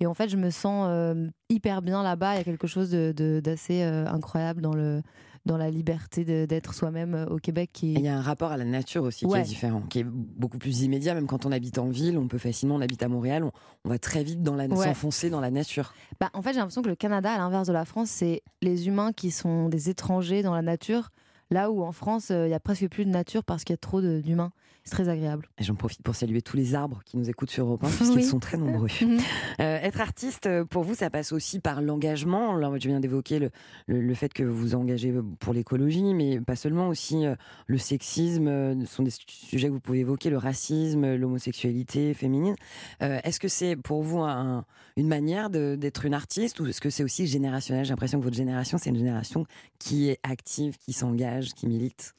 Et 0.00 0.06
en 0.06 0.14
fait, 0.14 0.28
je 0.28 0.38
me 0.38 0.48
sens 0.48 0.86
euh, 0.88 1.28
hyper 1.50 1.82
bien 1.82 2.02
là-bas. 2.02 2.34
Il 2.34 2.38
y 2.38 2.40
a 2.40 2.44
quelque 2.44 2.66
chose 2.66 2.90
d'assez 2.90 3.82
incroyable 3.82 4.62
dans 4.62 4.72
le 4.72 5.02
dans 5.46 5.56
la 5.56 5.70
liberté 5.70 6.24
d'être 6.46 6.74
soi-même 6.74 7.14
euh, 7.14 7.26
au 7.26 7.38
Québec 7.38 7.70
qui 7.72 7.94
Il 7.94 8.00
y 8.02 8.08
a 8.08 8.16
un 8.16 8.20
rapport 8.20 8.52
à 8.52 8.56
la 8.56 8.64
nature 8.64 9.02
aussi 9.04 9.26
qui 9.26 9.34
est 9.34 9.42
différent, 9.42 9.80
qui 9.82 10.00
est 10.00 10.04
beaucoup 10.04 10.58
plus 10.58 10.82
immédiat. 10.82 11.14
Même 11.14 11.26
quand 11.26 11.46
on 11.46 11.52
habite 11.52 11.78
en 11.78 11.88
ville, 11.88 12.18
on 12.18 12.28
peut 12.28 12.38
facilement, 12.38 12.74
on 12.76 12.80
habite 12.80 13.02
à 13.02 13.08
Montréal, 13.08 13.44
on, 13.44 13.52
on 13.84 13.88
va 13.88 13.98
très 13.98 14.22
vite 14.22 14.42
dans 14.42 14.54
la, 14.54 14.66
Ouais. 14.66 14.76
s'enfoncer 14.86 15.30
dans 15.30 15.40
la 15.40 15.50
nature. 15.50 15.94
Bah, 16.20 16.30
en 16.34 16.42
fait, 16.42 16.52
j'ai 16.52 16.58
l'impression 16.58 16.82
que 16.82 16.88
le 16.88 16.94
Canada, 16.96 17.32
à 17.32 17.38
l'inverse 17.38 17.66
de 17.66 17.72
la 17.72 17.84
France, 17.84 18.10
c'est 18.10 18.42
les 18.62 18.86
humains 18.86 19.12
qui 19.12 19.30
sont 19.30 19.68
des 19.68 19.88
étrangers 19.88 20.42
dans 20.42 20.54
la 20.54 20.62
nature. 20.62 21.08
Là 21.50 21.70
où 21.70 21.82
en 21.82 21.92
France, 21.92 22.30
euh, 22.30 22.46
il 22.46 22.50
y 22.50 22.54
a 22.54 22.60
presque 22.60 22.88
plus 22.88 23.04
de 23.04 23.10
nature 23.10 23.42
parce 23.42 23.64
qu'il 23.64 23.72
y 23.72 23.74
a 23.74 23.78
trop 23.78 24.00
d'humains. 24.00 24.52
C'est 24.84 24.92
très 24.92 25.08
agréable. 25.08 25.46
Et 25.58 25.62
j'en 25.64 25.74
profite 25.74 26.02
pour 26.02 26.14
saluer 26.14 26.40
tous 26.42 26.56
les 26.56 26.74
arbres 26.74 27.00
qui 27.04 27.16
nous 27.16 27.28
écoutent 27.28 27.50
sur 27.50 27.66
Europe 27.66 27.84
1, 27.84 27.88
puisqu'ils 27.90 28.16
Oui. 28.16 28.22
sont 28.24 28.38
très 28.40 28.56
nombreux. 28.56 28.88
Mhm. 29.00 29.18
Euh, 29.60 29.78
être 29.82 30.00
artiste, 30.00 30.46
euh, 30.46 30.64
pour 30.64 30.82
vous, 30.84 30.94
ça 30.94 31.10
passe 31.10 31.32
aussi 31.32 31.60
par 31.60 31.80
l'engagement. 31.82 32.54
Là, 32.56 32.70
je 32.80 32.88
viens 32.88 32.98
d'évoquer 33.00 33.38
le, 33.38 33.50
le, 33.86 34.00
le 34.00 34.14
fait 34.14 34.32
que 34.32 34.42
vous 34.42 34.56
vous 34.56 34.74
engagez 34.74 35.14
pour 35.38 35.52
l'écologie, 35.52 36.14
mais 36.14 36.40
pas 36.40 36.56
seulement 36.56 36.88
aussi 36.88 37.24
euh, 37.26 37.34
le 37.66 37.78
sexisme, 37.78 38.48
euh, 38.48 38.74
ce 38.86 38.94
sont 38.94 39.02
des 39.02 39.12
sujets 39.26 39.68
que 39.68 39.72
vous 39.72 39.80
pouvez 39.80 40.00
évoquer, 40.00 40.30
le 40.30 40.38
racisme, 40.38 41.14
l'homosexualité 41.16 42.14
féminine. 42.14 42.54
Euh, 43.02 43.18
est-ce 43.24 43.38
que 43.40 43.48
c'est 43.48 43.76
pour 43.76 44.02
vous 44.02 44.20
un- 44.20 44.64
une 44.96 45.08
manière 45.08 45.50
d'être 45.50 46.04
une 46.04 46.14
artiste 46.14 46.60
ou 46.60 46.66
est-ce 46.66 46.80
que 46.80 46.90
c'est 46.90 47.04
aussi 47.04 47.26
générationnel? 47.26 47.84
J'ai 47.84 47.90
l'impression 47.90 48.18
que 48.18 48.24
votre 48.24 48.36
génération, 48.36 48.78
c'est 48.78 48.90
une 48.90 48.96
génération 48.98 49.44
qui 49.78 50.08
est 50.10 50.18
active, 50.22 50.76
qui 50.78 50.92
s'engage, 50.92 51.54
qui 51.54 51.66
milite. 51.66 52.14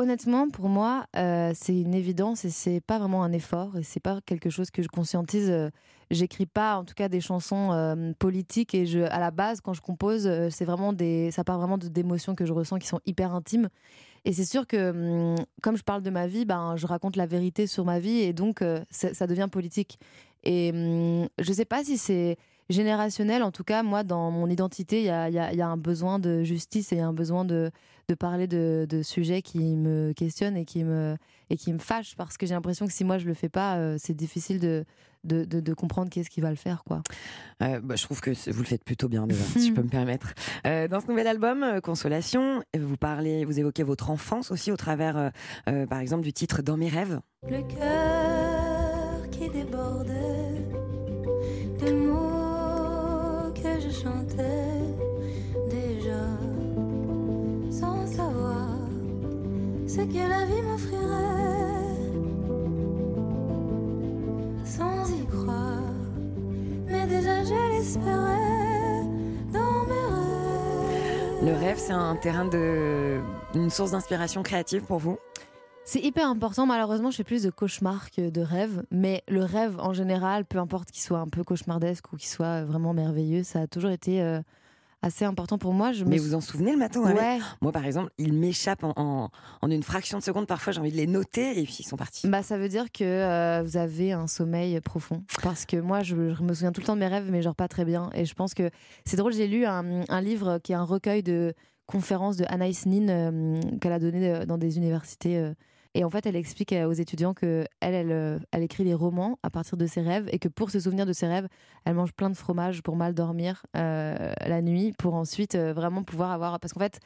Honnêtement, 0.00 0.48
pour 0.48 0.70
moi, 0.70 1.04
euh, 1.14 1.52
c'est 1.54 1.78
une 1.78 1.92
évidence 1.92 2.46
et 2.46 2.50
c'est 2.50 2.80
pas 2.80 2.98
vraiment 2.98 3.22
un 3.22 3.32
effort 3.32 3.76
et 3.76 3.82
c'est 3.82 4.00
pas 4.00 4.22
quelque 4.24 4.48
chose 4.48 4.70
que 4.70 4.82
je 4.82 4.88
conscientise. 4.88 5.50
euh, 5.50 5.68
J'écris 6.10 6.46
pas, 6.46 6.78
en 6.78 6.86
tout 6.86 6.94
cas, 6.94 7.10
des 7.10 7.20
chansons 7.20 7.70
euh, 7.72 8.12
politiques 8.18 8.74
et 8.74 8.86
je, 8.86 9.00
à 9.00 9.20
la 9.20 9.30
base, 9.30 9.60
quand 9.60 9.74
je 9.74 9.82
compose, 9.82 10.22
c'est 10.48 10.64
vraiment 10.64 10.94
des, 10.94 11.30
ça 11.32 11.44
part 11.44 11.58
vraiment 11.58 11.76
d'émotions 11.76 12.34
que 12.34 12.46
je 12.46 12.54
ressens 12.54 12.78
qui 12.78 12.86
sont 12.88 13.00
hyper 13.04 13.34
intimes. 13.34 13.68
Et 14.24 14.32
c'est 14.32 14.46
sûr 14.46 14.66
que, 14.66 15.34
hum, 15.34 15.44
comme 15.60 15.76
je 15.76 15.82
parle 15.82 16.00
de 16.02 16.08
ma 16.08 16.26
vie, 16.26 16.46
ben, 16.46 16.76
je 16.76 16.86
raconte 16.86 17.16
la 17.16 17.26
vérité 17.26 17.66
sur 17.66 17.84
ma 17.84 18.00
vie 18.00 18.20
et 18.20 18.32
donc 18.32 18.64
ça 18.90 19.12
ça 19.12 19.26
devient 19.26 19.48
politique. 19.52 19.98
Et 20.44 20.70
hum, 20.72 21.28
je 21.38 21.52
sais 21.52 21.66
pas 21.66 21.84
si 21.84 21.98
c'est 21.98 22.38
générationnel. 22.70 23.42
En 23.42 23.50
tout 23.50 23.64
cas, 23.64 23.82
moi, 23.82 24.02
dans 24.04 24.30
mon 24.30 24.48
identité, 24.48 25.00
il 25.00 25.06
y 25.06 25.10
a, 25.10 25.28
il 25.28 25.34
y 25.34 25.38
a- 25.38 25.52
il 25.52 25.58
y 25.58 25.62
a 25.62 25.68
un 25.68 25.76
besoin 25.76 26.18
de 26.18 26.42
justice 26.42 26.92
et 26.92 26.96
il 26.96 26.98
y 26.98 27.02
a 27.02 27.06
un 27.06 27.12
besoin 27.12 27.44
de, 27.44 27.70
de 28.08 28.14
parler 28.14 28.46
de, 28.46 28.86
de 28.88 29.02
sujets 29.02 29.42
qui 29.42 29.76
me 29.76 30.12
questionnent 30.12 30.56
et 30.56 30.64
qui 30.64 30.82
me, 30.84 31.16
et 31.50 31.56
qui 31.56 31.72
me 31.72 31.78
fâchent 31.78 32.16
parce 32.16 32.36
que 32.38 32.46
j'ai 32.46 32.54
l'impression 32.54 32.86
que 32.86 32.92
si 32.92 33.04
moi 33.04 33.18
je 33.18 33.26
le 33.26 33.34
fais 33.34 33.48
pas, 33.48 33.76
euh, 33.76 33.96
c'est 33.98 34.14
difficile 34.14 34.58
de, 34.60 34.84
de, 35.24 35.44
de- 35.44 35.60
de 35.60 35.74
comprendre 35.74 36.08
qui 36.10 36.20
est-ce 36.20 36.30
qui 36.30 36.40
va 36.40 36.50
le 36.50 36.56
faire. 36.56 36.82
Quoi. 36.84 37.02
Euh, 37.62 37.80
bah, 37.80 37.94
je 37.96 38.04
trouve 38.04 38.20
que 38.20 38.30
vous 38.50 38.60
le 38.62 38.66
faites 38.66 38.84
plutôt 38.84 39.08
bien 39.08 39.26
déjà, 39.26 39.42
si 39.58 39.68
je 39.68 39.72
peux 39.72 39.82
me 39.82 39.88
permettre. 39.88 40.32
Euh, 40.66 40.88
dans 40.88 41.00
ce 41.00 41.06
nouvel 41.08 41.26
album, 41.26 41.62
euh, 41.62 41.80
Consolation, 41.80 42.62
vous 42.78 42.96
parlez, 42.96 43.44
vous 43.44 43.58
évoquez 43.60 43.82
votre 43.82 44.10
enfance 44.10 44.50
aussi 44.50 44.72
au 44.72 44.76
travers, 44.76 45.30
par 45.88 45.98
exemple, 46.00 46.22
du 46.24 46.32
titre 46.32 46.62
Dans 46.62 46.76
mes 46.76 46.88
rêves. 46.88 47.20
Le 47.48 47.60
cœur 47.62 49.30
qui 49.30 49.48
déborde 49.50 50.08
chantais 54.02 54.94
déjà 55.70 56.24
sans 57.70 58.06
savoir 58.06 58.76
ce 59.86 60.00
que 60.00 60.28
la 60.28 60.44
vie 60.46 60.62
m'offrirait 60.62 61.90
sans 64.64 65.08
y 65.10 65.26
croire. 65.26 65.94
Mais 66.86 67.06
déjà 67.06 67.44
je 67.44 67.72
l'espérais. 67.72 68.60
Le 71.42 71.54
rêve, 71.54 71.78
c'est 71.78 71.94
un 71.94 72.16
terrain 72.16 72.44
de. 72.44 73.18
une 73.54 73.70
source 73.70 73.92
d'inspiration 73.92 74.42
créative 74.42 74.82
pour 74.82 74.98
vous? 74.98 75.18
C'est 75.84 76.00
hyper 76.00 76.28
important. 76.28 76.66
Malheureusement, 76.66 77.10
je 77.10 77.16
fais 77.16 77.24
plus 77.24 77.42
de 77.42 77.50
cauchemars 77.50 78.10
que 78.10 78.30
de 78.30 78.40
rêves. 78.40 78.82
Mais 78.92 79.22
le 79.28 79.42
rêve, 79.44 79.76
en 79.80 79.92
général, 79.92 80.44
peu 80.44 80.58
importe 80.58 80.90
qu'il 80.92 81.02
soit 81.02 81.18
un 81.18 81.26
peu 81.26 81.42
cauchemardesque 81.42 82.12
ou 82.12 82.16
qu'il 82.16 82.28
soit 82.28 82.62
vraiment 82.64 82.92
merveilleux, 82.94 83.42
ça 83.42 83.62
a 83.62 83.66
toujours 83.66 83.90
été 83.90 84.22
euh, 84.22 84.40
assez 85.02 85.24
important 85.24 85.58
pour 85.58 85.72
moi. 85.72 85.90
Je 85.92 86.04
Mais 86.04 86.18
vous 86.18 86.34
en 86.36 86.40
souvenez 86.40 86.70
le 86.72 86.78
matin 86.78 87.00
ouais. 87.02 87.40
Moi, 87.60 87.72
par 87.72 87.84
exemple, 87.86 88.10
ils 88.18 88.32
m'échappent 88.32 88.84
en, 88.84 88.92
en- 88.94 89.30
en 89.62 89.70
une 89.70 89.82
fraction 89.82 90.18
de 90.18 90.22
seconde. 90.22 90.46
Parfois, 90.46 90.72
j'ai 90.72 90.78
envie 90.80 90.92
de 90.92 90.96
les 90.96 91.08
noter 91.08 91.58
et 91.58 91.64
puis 91.64 91.78
ils 91.80 91.84
sont 91.86 91.96
partis. 91.96 92.28
Bah, 92.28 92.44
ça 92.44 92.56
veut 92.56 92.68
dire 92.68 92.92
que 92.92 93.02
euh, 93.02 93.62
vous 93.64 93.76
avez 93.76 94.12
un 94.12 94.28
sommeil 94.28 94.78
profond. 94.80 95.24
Parce 95.42 95.64
que 95.66 95.78
moi, 95.78 96.04
je, 96.04 96.34
je 96.34 96.42
me 96.42 96.52
souviens 96.54 96.70
tout 96.70 96.82
le 96.82 96.86
temps 96.86 96.94
de 96.94 97.00
mes 97.00 97.08
rêves, 97.08 97.28
mais 97.32 97.42
genre 97.42 97.56
pas 97.56 97.68
très 97.68 97.84
bien. 97.84 98.10
Et 98.14 98.26
je 98.26 98.34
pense 98.34 98.54
que 98.54 98.70
c'est 99.04 99.16
drôle, 99.16 99.32
j'ai 99.32 99.48
lu 99.48 99.64
un, 99.64 100.02
un 100.08 100.20
livre 100.20 100.58
qui 100.62 100.70
est 100.70 100.76
un 100.76 100.84
recueil 100.84 101.24
de 101.24 101.52
conférences 101.86 102.36
de 102.36 102.44
Anaïs 102.48 102.86
Nin 102.86 103.08
euh, 103.08 103.60
qu'elle 103.80 103.92
a 103.92 103.98
donné 103.98 104.46
dans 104.46 104.58
des 104.58 104.76
universités. 104.76 105.50
Et 105.94 106.04
en 106.04 106.10
fait, 106.10 106.24
elle 106.26 106.36
explique 106.36 106.72
euh, 106.72 106.86
aux 106.86 106.92
étudiants 106.92 107.34
que 107.34 107.66
elle, 107.80 107.94
elle, 107.94 108.12
euh, 108.12 108.38
elle 108.52 108.62
écrit 108.62 108.84
des 108.84 108.94
romans 108.94 109.38
à 109.42 109.50
partir 109.50 109.76
de 109.76 109.86
ses 109.86 110.00
rêves 110.00 110.28
et 110.30 110.38
que 110.38 110.48
pour 110.48 110.70
se 110.70 110.78
souvenir 110.78 111.04
de 111.04 111.12
ses 111.12 111.26
rêves, 111.26 111.48
elle 111.84 111.94
mange 111.94 112.12
plein 112.12 112.30
de 112.30 112.36
fromage 112.36 112.82
pour 112.82 112.94
mal 112.94 113.14
dormir 113.14 113.66
euh, 113.76 114.32
la 114.46 114.62
nuit, 114.62 114.92
pour 114.98 115.14
ensuite 115.14 115.56
vraiment 115.56 116.04
pouvoir 116.04 116.30
avoir. 116.30 116.60
Parce 116.60 116.72
qu'en 116.72 116.80
fait, 116.80 117.00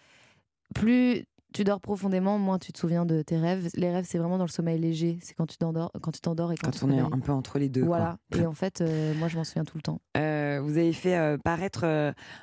plus 0.75 1.25
tu 1.55 1.65
dors 1.65 1.81
profondément, 1.81 2.39
moins 2.39 2.59
tu 2.59 2.73
te 2.73 2.79
souviens 2.79 3.07
de 3.07 3.23
tes 3.23 3.37
rêves. 3.39 3.69
Les 3.77 3.91
rêves, 3.91 4.05
c'est 4.07 4.19
vraiment 4.19 4.37
dans 4.39 4.45
le 4.45 4.51
sommeil 4.51 4.79
léger. 4.79 5.19
C'est 5.23 5.35
quand 5.35 5.47
tu 5.47 5.57
t'endors, 5.57 5.91
quand 6.03 6.11
tu 6.11 6.21
t'endors 6.21 6.53
et 6.53 6.57
quand, 6.57 6.67
Quand 6.73 6.79
tu 6.79 6.85
on 6.85 6.91
est 6.91 7.01
un 7.01 7.21
peu 7.21 7.33
entre 7.33 7.59
les 7.59 7.69
deux. 7.69 7.85
Voilà. 7.85 8.19
quoi. 8.33 8.41
Et 8.43 8.47
en 8.47 8.53
fait, 8.53 8.81
euh, 8.81 9.15
moi, 9.15 9.29
je 9.29 9.37
m'en 9.37 9.45
souviens 9.45 9.65
tout 9.65 9.79
le 9.79 9.83
temps. 9.83 10.01
Euh, 10.17 10.61
vous 10.63 10.77
avez 10.77 10.93
fait 10.93 11.17
euh, 11.17 11.39
paraître 11.39 11.85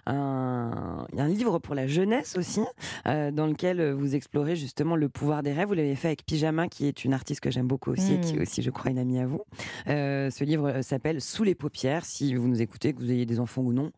un, 0.06 1.06
un 1.17 1.28
livre 1.28 1.60
pour 1.60 1.76
la 1.76 1.88
jeunesse 1.88 2.36
aussi, 2.38 2.62
dans 3.06 3.45
lequel 3.47 3.91
vous 3.91 4.15
explorez 4.15 4.56
justement 4.56 4.95
le 4.95 5.10
pouvoir 5.10 5.43
des 5.43 5.52
rêves. 5.54 5.67
Vous 5.67 5.74
l'avez 5.74 5.95
fait 5.95 6.08
avec 6.08 6.26
Pyjama, 6.26 6.67
qui 6.67 6.88
est 6.88 7.04
une 7.06 7.13
artiste 7.13 7.41
que 7.41 7.52
j'aime 7.52 7.67
beaucoup 7.67 7.91
aussi, 7.91 8.13
et 8.13 8.19
qui 8.19 8.36
est 8.36 8.39
Mm. 8.39 8.41
aussi, 8.41 8.62
je 8.62 8.69
crois, 8.71 8.91
une 8.91 8.97
amie 9.00 9.19
à 9.19 9.26
vous. 9.26 9.41
Ce 9.88 10.43
livre 10.43 10.82
s'appelle 10.82 11.21
Sous 11.21 11.43
les 11.43 11.56
paupières. 11.56 12.06
Si 12.06 12.34
vous 12.36 12.47
nous 12.47 12.62
écoutez, 12.62 12.93
que 12.93 13.00
vous 13.00 13.12
ayez 13.12 13.26
des 13.26 13.39
enfants 13.39 13.62
ou 13.62 13.74
non, 13.74 13.91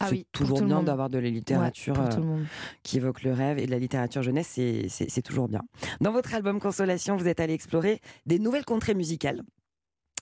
Ah 0.00 0.06
c'est 0.06 0.12
oui, 0.12 0.26
toujours 0.32 0.60
bien 0.62 0.82
d'avoir 0.82 1.08
de 1.08 1.18
la 1.18 1.28
littérature 1.30 1.96
Ouais, 1.98 2.42
qui 2.82 2.96
évoque 2.98 3.22
le 3.22 3.32
rêve 3.32 3.58
et 3.58 3.66
de 3.66 3.70
la 3.70 3.78
littérature 3.78 4.22
jeunesse, 4.22 4.48
c'est- 4.88 5.22
toujours 5.22 5.48
bien. 5.48 5.62
Dans 6.00 6.12
votre 6.12 6.34
album 6.34 6.60
Consolation, 6.60 7.16
vous 7.16 7.28
êtes 7.28 7.40
allé 7.40 7.52
explorer 7.54 8.00
des 8.26 8.38
nouvelles 8.38 8.64
contrées 8.64 8.94
musicales. 8.94 9.42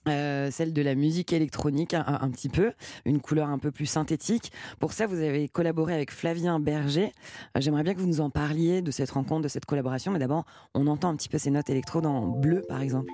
Euh, 0.06 0.50
celle 0.50 0.74
de 0.74 0.82
la 0.82 0.94
musique 0.94 1.32
électronique 1.32 1.94
un, 1.94 2.04
un 2.06 2.30
petit 2.30 2.50
peu, 2.50 2.72
une 3.06 3.20
couleur 3.22 3.48
un 3.48 3.58
peu 3.58 3.70
plus 3.70 3.86
synthétique. 3.86 4.52
Pour 4.78 4.92
ça, 4.92 5.06
vous 5.06 5.16
avez 5.16 5.48
collaboré 5.48 5.94
avec 5.94 6.10
Flavien 6.10 6.60
Berger. 6.60 7.10
Euh, 7.56 7.60
J'aimerais 7.62 7.84
bien 7.84 7.94
que 7.94 8.00
vous 8.00 8.06
nous 8.06 8.20
en 8.20 8.28
parliez 8.28 8.82
de 8.82 8.90
cette 8.90 9.10
rencontre, 9.12 9.40
de 9.42 9.48
cette 9.48 9.64
collaboration, 9.64 10.12
mais 10.12 10.18
d'abord, 10.18 10.44
on 10.74 10.86
entend 10.88 11.08
un 11.08 11.16
petit 11.16 11.30
peu 11.30 11.38
ces 11.38 11.50
notes 11.50 11.70
électro 11.70 12.02
dans 12.02 12.26
Bleu, 12.26 12.62
par 12.68 12.82
exemple. 12.82 13.10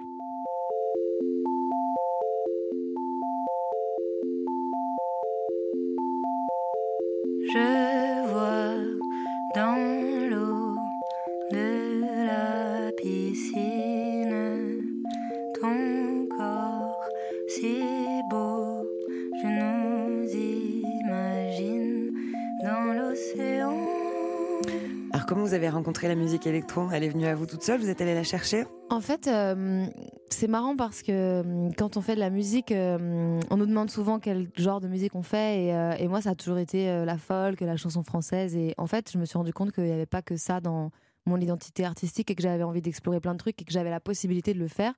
Vous 25.51 25.57
avez 25.57 25.69
rencontré 25.69 26.07
la 26.07 26.15
musique 26.15 26.47
électro 26.47 26.89
Elle 26.93 27.03
est 27.03 27.09
venue 27.09 27.27
à 27.27 27.35
vous 27.35 27.45
toute 27.45 27.65
seule 27.65 27.81
Vous 27.81 27.89
êtes 27.89 28.01
allé 28.01 28.15
la 28.15 28.23
chercher 28.23 28.67
En 28.89 29.01
fait, 29.01 29.27
euh, 29.27 29.85
c'est 30.29 30.47
marrant 30.47 30.77
parce 30.77 31.03
que 31.03 31.11
euh, 31.11 31.71
quand 31.77 31.97
on 31.97 32.01
fait 32.01 32.15
de 32.15 32.21
la 32.21 32.31
musique, 32.31 32.71
euh, 32.71 33.41
on 33.51 33.57
nous 33.57 33.67
demande 33.67 33.91
souvent 33.91 34.21
quel 34.21 34.49
genre 34.55 34.81
de 34.81 34.87
musique 34.87 35.17
on 35.17 35.25
fait. 35.25 35.65
Et, 35.65 36.05
et 36.05 36.07
moi, 36.07 36.21
ça 36.21 36.31
a 36.31 36.35
toujours 36.37 36.59
été 36.59 37.05
la 37.05 37.19
folk, 37.19 37.61
la 37.63 37.77
chanson 37.77 38.05
française. 38.05 38.55
Et 38.55 38.75
en 38.79 38.87
fait, 38.87 39.11
je 39.13 39.19
me 39.19 39.25
suis 39.25 39.39
rendu 39.39 39.53
compte 39.53 39.73
qu'il 39.73 39.83
n'y 39.83 39.91
avait 39.91 40.07
pas 40.07 40.23
que 40.23 40.37
ça 40.37 40.61
dans 40.61 40.93
mon 41.27 41.41
identité 41.41 41.85
artistique 41.85 42.31
et 42.31 42.37
que 42.37 42.43
j'avais 42.45 42.63
envie 42.63 42.81
d'explorer 42.81 43.19
plein 43.19 43.33
de 43.33 43.39
trucs 43.39 43.61
et 43.61 43.65
que 43.65 43.73
j'avais 43.73 43.91
la 43.91 44.01
possibilité 44.01 44.55
de 44.55 44.61
le 44.61 44.69
faire. 44.69 44.95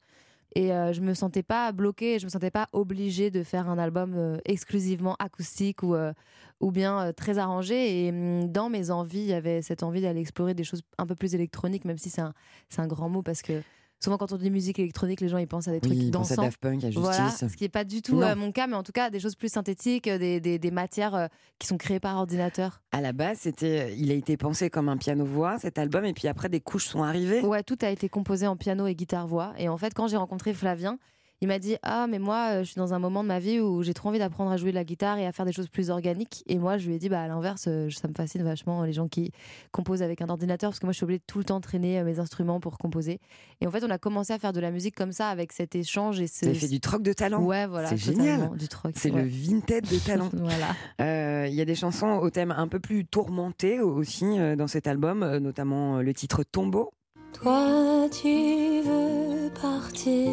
Et 0.54 0.72
euh, 0.72 0.92
je 0.92 1.00
me 1.00 1.14
sentais 1.14 1.42
pas 1.42 1.72
bloquée, 1.72 2.18
je 2.18 2.26
me 2.26 2.30
sentais 2.30 2.50
pas 2.50 2.68
obligée 2.72 3.30
de 3.30 3.42
faire 3.42 3.68
un 3.68 3.78
album 3.78 4.14
euh, 4.14 4.38
exclusivement 4.44 5.16
acoustique 5.18 5.82
ou, 5.82 5.94
euh, 5.94 6.12
ou 6.60 6.70
bien 6.70 7.00
euh, 7.00 7.12
très 7.12 7.38
arrangé. 7.38 8.06
Et 8.06 8.10
hum, 8.10 8.50
dans 8.50 8.68
mes 8.68 8.90
envies, 8.90 9.20
il 9.20 9.28
y 9.28 9.32
avait 9.32 9.62
cette 9.62 9.82
envie 9.82 10.02
d'aller 10.02 10.20
explorer 10.20 10.52
des 10.54 10.64
choses 10.64 10.82
un 10.98 11.06
peu 11.06 11.14
plus 11.14 11.34
électroniques, 11.34 11.84
même 11.86 11.98
si 11.98 12.10
c'est 12.10 12.20
un, 12.20 12.34
c'est 12.68 12.82
un 12.82 12.86
grand 12.86 13.08
mot 13.08 13.22
parce 13.22 13.40
que 13.40 13.62
souvent 14.02 14.18
quand 14.18 14.32
on 14.32 14.36
dit 14.36 14.50
musique 14.50 14.78
électronique, 14.78 15.20
les 15.20 15.28
gens 15.28 15.38
ils 15.38 15.46
pensent 15.46 15.68
à 15.68 15.72
des 15.72 15.80
trucs 15.80 15.92
Oui, 15.92 16.06
ils 16.06 16.10
pensent 16.10 16.32
à 16.32 16.36
dansants. 16.36 16.46
Daft 16.48 16.60
Punk, 16.60 16.84
à 16.84 16.90
Voilà, 16.90 17.28
Justice. 17.28 17.48
ce 17.50 17.56
qui 17.56 17.64
n'est 17.64 17.68
pas 17.68 17.84
du 17.84 18.02
tout 18.02 18.20
euh, 18.20 18.34
mon 18.34 18.50
cas, 18.52 18.66
mais 18.66 18.74
en 18.76 18.82
tout 18.82 18.92
cas 18.92 19.10
des 19.10 19.20
choses 19.20 19.34
plus 19.36 19.48
synthétiques, 19.52 20.08
euh, 20.08 20.18
des, 20.18 20.40
des, 20.40 20.58
des 20.58 20.70
matières 20.70 21.14
euh, 21.14 21.26
qui 21.58 21.66
sont 21.66 21.76
créées 21.78 22.00
par 22.00 22.16
ordinateur. 22.16 22.82
À 22.92 23.00
la 23.00 23.12
base, 23.12 23.38
c'était, 23.40 23.96
il 23.96 24.10
a 24.10 24.14
été 24.14 24.36
pensé 24.36 24.70
comme 24.70 24.88
un 24.88 24.96
piano-voix, 24.96 25.58
cet 25.58 25.78
album, 25.78 26.04
et 26.04 26.12
puis 26.12 26.28
après, 26.28 26.48
des 26.48 26.60
couches 26.60 26.86
sont 26.86 27.02
arrivées. 27.02 27.40
Ouais, 27.42 27.62
tout 27.62 27.78
a 27.82 27.90
été 27.90 28.08
composé 28.08 28.46
en 28.46 28.56
piano 28.56 28.86
et 28.86 28.94
guitare-voix. 28.94 29.52
Et 29.58 29.68
en 29.68 29.76
fait, 29.78 29.94
quand 29.94 30.08
j'ai 30.08 30.16
rencontré 30.16 30.52
Flavien, 30.54 30.98
il 31.42 31.48
m'a 31.48 31.58
dit 31.58 31.76
Ah, 31.82 32.06
mais 32.08 32.18
moi, 32.18 32.52
euh, 32.52 32.58
je 32.60 32.70
suis 32.70 32.78
dans 32.78 32.94
un 32.94 32.98
moment 32.98 33.22
de 33.22 33.28
ma 33.28 33.38
vie 33.38 33.60
où 33.60 33.82
j'ai 33.82 33.92
trop 33.92 34.08
envie 34.08 34.18
d'apprendre 34.18 34.50
à 34.50 34.56
jouer 34.56 34.70
de 34.70 34.76
la 34.76 34.84
guitare 34.84 35.18
et 35.18 35.26
à 35.26 35.32
faire 35.32 35.44
des 35.44 35.52
choses 35.52 35.68
plus 35.68 35.90
organiques. 35.90 36.42
Et 36.46 36.58
moi, 36.58 36.78
je 36.78 36.88
lui 36.88 36.94
ai 36.94 36.98
dit 36.98 37.10
Bah, 37.10 37.20
à 37.20 37.28
l'inverse, 37.28 37.66
euh, 37.68 37.90
ça 37.90 38.08
me 38.08 38.14
fascine 38.14 38.42
vachement 38.42 38.84
les 38.84 38.94
gens 38.94 39.08
qui 39.08 39.32
composent 39.72 40.02
avec 40.02 40.22
un 40.22 40.28
ordinateur 40.28 40.70
parce 40.70 40.78
que 40.78 40.86
moi, 40.86 40.92
je 40.92 40.96
suis 40.96 41.04
obligée 41.04 41.18
de 41.18 41.24
tout 41.26 41.38
le 41.38 41.44
temps 41.44 41.60
traîner 41.60 41.98
euh, 41.98 42.04
mes 42.04 42.18
instruments 42.18 42.60
pour 42.60 42.78
composer. 42.78 43.20
Et 43.60 43.66
en 43.66 43.70
fait, 43.70 43.84
on 43.84 43.90
a 43.90 43.98
commencé 43.98 44.32
à 44.32 44.38
faire 44.38 44.52
de 44.52 44.60
la 44.60 44.70
musique 44.70 44.94
comme 44.94 45.12
ça 45.12 45.28
avec 45.28 45.52
cet 45.52 45.74
échange. 45.74 46.20
et 46.20 46.26
ce... 46.26 46.46
Vous 46.46 46.50
avez 46.50 46.58
fait 46.58 46.68
du 46.68 46.80
troc 46.80 47.02
de 47.02 47.12
talent. 47.12 47.42
Ouais, 47.42 47.66
voilà. 47.66 47.88
C'est 47.88 47.98
génial. 47.98 48.56
Du 48.56 48.68
troc. 48.68 48.92
C'est 48.96 49.10
ouais. 49.10 49.22
le 49.22 49.28
vintage 49.28 49.82
de 49.82 49.98
talent. 49.98 50.30
voilà. 50.32 50.76
Euh, 51.00 51.46
Il 51.48 51.54
y 51.54 51.60
a 51.60 51.64
des 51.64 51.74
chansons 51.74 52.18
au 52.22 52.30
thème 52.30 52.54
un 52.56 52.68
peu 52.68 52.80
plus 52.80 53.04
tourmenté 53.04 53.80
aussi 53.80 54.38
euh, 54.38 54.56
dans 54.56 54.66
cet 54.66 54.86
album, 54.86 55.22
euh, 55.22 55.40
notamment 55.40 55.98
euh, 55.98 56.02
le 56.02 56.14
titre 56.14 56.44
Tombeau. 56.44 56.90
Toi, 57.32 58.08
tu 58.10 58.82
veux 58.82 59.50
partir 59.60 60.30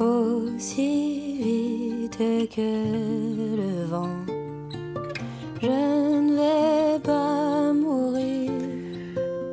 aussi 0.00 1.38
vite 1.42 2.18
que 2.18 2.60
le 3.56 3.84
vent. 3.84 4.08
Je 5.60 5.66
ne 5.66 6.36
vais 6.36 6.98
pas 7.00 7.72
mourir. 7.72 8.50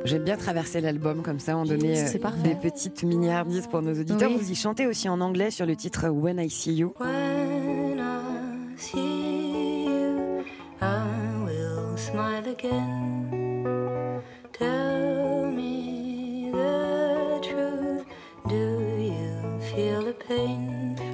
J'aime 0.04 0.22
bien 0.22 0.36
traverser 0.36 0.80
l'album 0.80 1.22
comme 1.22 1.40
ça, 1.40 1.56
en 1.56 1.64
donner 1.64 2.00
euh, 2.00 2.18
des 2.44 2.54
petites 2.54 3.02
mini-hardises 3.02 3.66
pour 3.66 3.82
nos 3.82 3.92
auditeurs. 3.92 4.30
Oui. 4.30 4.36
Vous 4.40 4.52
y 4.52 4.54
chantez 4.54 4.86
aussi 4.86 5.08
en 5.08 5.20
anglais 5.20 5.50
sur 5.50 5.66
le 5.66 5.74
titre 5.74 6.08
When 6.08 6.38
I 6.38 6.48
See 6.48 6.74
You. 6.74 6.94
When 7.00 7.98
I 7.98 8.76
see 8.76 9.84
you, 9.86 10.44
I 10.80 11.44
will 11.44 11.96
smile 11.96 12.48
again. 12.48 14.22
Tell 14.52 15.15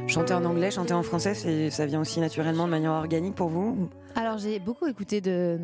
Chanter 0.07 0.35
en 0.35 0.45
anglais, 0.45 0.71
chanter 0.71 0.95
en 0.95 1.03
français, 1.03 1.71
ça 1.71 1.87
vient 1.87 2.01
aussi 2.01 2.21
naturellement 2.21 2.65
de 2.65 2.71
manière 2.71 2.93
organique 2.93 3.35
pour 3.35 3.49
vous 3.49 3.89
Alors 4.15 4.39
j'ai 4.39 4.59
beaucoup 4.59 4.87
écouté 4.87 5.21
de, 5.21 5.59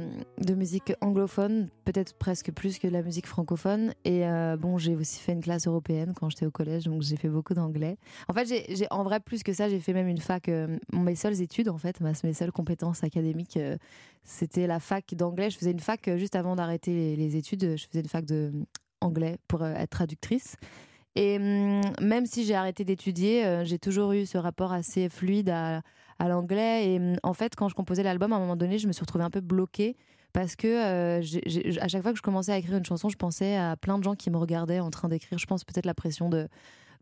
musique 0.54 0.92
anglophone, 1.00 1.68
peut-être 1.84 2.14
presque 2.14 2.52
plus 2.52 2.78
que 2.78 2.86
de 2.86 2.92
la 2.92 3.02
musique 3.02 3.26
francophone. 3.26 3.92
Et 4.04 4.26
euh, 4.26 4.56
bon, 4.56 4.76
j'ai 4.76 4.94
aussi 4.94 5.20
fait 5.20 5.32
une 5.32 5.40
classe 5.40 5.66
européenne 5.66 6.12
quand 6.14 6.28
j'étais 6.30 6.46
au 6.46 6.50
collège, 6.50 6.84
donc 6.84 7.02
j'ai 7.02 7.16
fait 7.16 7.28
beaucoup 7.28 7.54
d'anglais. 7.54 7.96
En 8.28 8.34
fait, 8.34 8.48
en 8.90 9.02
vrai, 9.02 9.20
plus 9.20 9.42
que 9.42 9.52
ça, 9.52 9.68
j'ai 9.68 9.80
fait 9.80 9.92
même 9.92 10.08
une 10.08 10.20
fac. 10.20 10.48
euh, 10.48 10.78
mes 10.92 11.14
seules 11.14 11.40
études, 11.40 11.68
en 11.68 11.78
fait, 11.78 12.00
mes 12.00 12.34
seules 12.34 12.52
compétences 12.52 13.02
académiques, 13.02 13.56
euh, 13.56 13.76
c'était 14.24 14.66
la 14.66 14.80
fac 14.80 15.14
d'anglais. 15.14 15.50
Je 15.50 15.58
faisais 15.58 15.72
une 15.72 15.80
fac 15.80 16.08
juste 16.16 16.36
avant 16.36 16.54
d'arrêter 16.54 17.16
les, 17.16 17.36
études. 17.36 17.76
Je 17.76 17.86
faisais 17.86 18.00
une 18.00 18.08
fac 18.08 18.24
de 18.26 18.52
anglais 19.00 19.38
pour 19.46 19.64
être 19.64 19.90
traductrice. 19.90 20.56
Et 21.14 21.36
hum, 21.36 21.80
même 22.00 22.26
si 22.26 22.44
j'ai 22.44 22.54
arrêté 22.54 22.84
d'étudier, 22.84 23.44
euh, 23.44 23.64
j'ai 23.64 23.78
toujours 23.78 24.12
eu 24.12 24.26
ce 24.26 24.38
rapport 24.38 24.72
assez 24.72 25.08
fluide 25.08 25.50
à, 25.50 25.82
l'anglais. 26.20 26.90
Et 26.90 26.98
hum, 26.98 27.16
en 27.22 27.34
fait, 27.34 27.54
quand 27.56 27.68
je 27.68 27.74
composais 27.74 28.02
l'album, 28.02 28.32
à 28.32 28.36
un 28.36 28.40
moment 28.40 28.56
donné, 28.56 28.78
je 28.78 28.86
me 28.86 28.92
suis 28.92 29.00
retrouvée 29.00 29.24
un 29.24 29.30
peu 29.30 29.40
bloquée 29.40 29.96
parce 30.32 30.56
que 30.56 30.66
euh, 30.66 31.78
à 31.80 31.88
chaque 31.88 32.02
fois 32.02 32.12
que 32.12 32.18
je 32.18 32.22
commençais 32.22 32.52
à 32.52 32.58
écrire 32.58 32.76
une 32.76 32.84
chanson, 32.84 33.08
je 33.08 33.16
pensais 33.16 33.56
à 33.56 33.76
plein 33.76 33.98
de 33.98 34.04
gens 34.04 34.14
qui 34.14 34.30
me 34.30 34.36
regardaient 34.36 34.80
en 34.80 34.90
train 34.90 35.08
d'écrire. 35.08 35.38
Je 35.38 35.46
pense 35.46 35.64
peut-être 35.64 35.86
la 35.86 35.94
pression 35.94 36.28
de, 36.28 36.48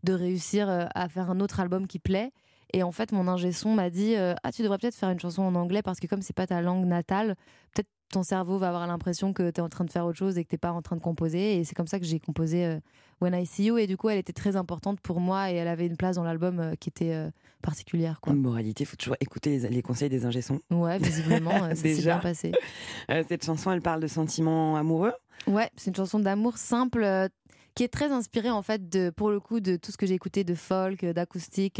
réussir 0.07 0.69
euh, 0.69 0.85
à 0.95 1.09
faire 1.09 1.29
un 1.29 1.39
autre 1.39 1.59
album 1.59 1.85
qui 1.85 1.99
plaît. 1.99 2.31
Et 2.73 2.83
en 2.83 2.91
fait, 2.91 3.11
mon 3.11 3.27
ingé 3.27 3.51
son 3.51 3.73
m'a 3.75 3.89
dit 3.89 4.15
Ah, 4.43 4.51
tu 4.51 4.61
devrais 4.61 4.77
peut-être 4.77 4.95
faire 4.95 5.09
une 5.09 5.19
chanson 5.19 5.41
en 5.43 5.55
anglais 5.55 5.81
parce 5.81 6.01
que 6.01 6.07
comme 6.07 6.21
c'est 6.21 6.35
pas 6.35 6.47
ta 6.47 6.61
langue 6.61 6.85
natale, 6.85 7.35
peut-être 7.73 7.87
ton 8.11 8.23
cerveau 8.23 8.57
va 8.57 8.69
avoir 8.69 8.87
l'impression 8.87 9.33
que 9.33 9.49
tu 9.51 9.59
es 9.59 9.63
en 9.63 9.69
train 9.69 9.85
de 9.85 9.91
faire 9.91 10.05
autre 10.05 10.17
chose 10.17 10.37
et 10.37 10.43
que 10.43 10.49
t'es 10.49 10.57
pas 10.57 10.71
en 10.71 10.81
train 10.81 10.95
de 10.95 11.01
composer. 11.01 11.57
Et 11.57 11.63
c'est 11.63 11.75
comme 11.75 11.87
ça 11.87 11.99
que 11.99 12.05
j'ai 12.05 12.19
composé 12.19 12.65
euh, 12.65 12.79
When 13.21 13.33
I 13.33 13.45
See 13.45 13.65
You. 13.65 13.77
Et 13.77 13.87
du 13.87 13.97
coup, 13.97 14.09
elle 14.09 14.17
était 14.17 14.33
très 14.33 14.55
importante 14.55 14.99
pour 15.01 15.19
moi 15.19 15.51
et 15.51 15.55
elle 15.55 15.67
avait 15.67 15.85
une 15.85 15.97
place 15.97 16.15
dans 16.15 16.23
l'album 16.23 16.59
euh, 16.59 16.75
qui 16.79 16.89
était 16.89 17.13
euh, 17.13 17.29
particulière. 17.61 18.19
Quoi. 18.21 18.33
Moralité, 18.33 18.83
il 18.83 18.87
faut 18.87 18.95
toujours 18.95 19.17
écouter 19.19 19.59
les, 19.59 19.69
les 19.69 19.81
conseils 19.81 20.09
des 20.09 20.25
ingé-sons. 20.25 20.61
Ouais, 20.71 20.97
visiblement, 20.99 21.51
ça 21.69 21.75
s'est 21.75 22.01
bien 22.01 22.19
passé. 22.19 22.51
Cette 23.09 23.45
chanson, 23.45 23.71
elle 23.71 23.81
parle 23.81 24.01
de 24.01 24.07
sentiments 24.07 24.77
amoureux. 24.77 25.13
Ouais, 25.47 25.69
c'est 25.75 25.89
une 25.89 25.95
chanson 25.95 26.19
d'amour 26.19 26.57
simple 26.57 27.29
qui 27.75 27.83
est 27.83 27.89
très 27.89 28.11
inspirée 28.11 28.49
en 28.49 28.63
fait 28.63 28.89
de, 28.89 29.11
pour 29.11 29.29
le 29.29 29.39
coup 29.39 29.59
de 29.59 29.75
tout 29.75 29.91
ce 29.91 29.97
que 29.97 30.07
j'ai 30.07 30.15
écouté 30.15 30.43
de 30.43 30.55
folk, 30.55 31.05
d'acoustique 31.05 31.79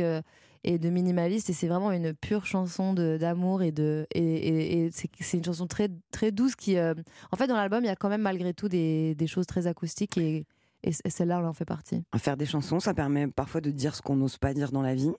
et 0.68 0.78
de 0.80 0.90
minimaliste. 0.90 1.50
Et 1.50 1.54
c'est 1.54 1.68
vraiment 1.68 1.92
une 1.92 2.14
pure 2.14 2.46
chanson 2.46 2.94
d'amour 2.94 3.62
et 3.64 3.72
de 3.72 4.06
et, 4.14 4.20
et- 4.22 4.86
et 4.86 4.92
c'est 4.92 5.38
une 5.38 5.44
chanson 5.44 5.66
très 5.68 5.90
très 6.12 6.32
douce 6.32 6.56
qui, 6.56 6.78
euh, 6.78 6.94
en 7.32 7.38
fait, 7.38 7.48
dans 7.48 7.56
l'album 7.56 7.84
il 7.84 7.88
y 7.88 7.90
a 7.90 7.96
quand 7.96 8.10
même 8.10 8.22
malgré 8.22 8.54
tout 8.54 8.68
des, 8.70 9.16
des 9.16 9.28
choses 9.28 9.46
très 9.48 9.66
acoustiques 9.68 10.18
et, 10.18 10.46
et 10.84 10.92
celle-là 11.10 11.40
elle 11.40 11.46
en 11.46 11.54
fait 11.54 11.66
partie. 11.66 12.04
Faire 12.18 12.38
des 12.38 12.46
chansons, 12.46 12.80
ça 12.80 12.94
permet 12.94 13.28
parfois 13.28 13.62
de 13.62 13.72
dire 13.72 13.96
ce 13.96 14.02
qu'on 14.02 14.16
n'ose 14.16 14.38
pas 14.38 14.54
dire 14.54 14.72
dans 14.72 14.82
la 14.82 14.94
vie. 14.96 15.12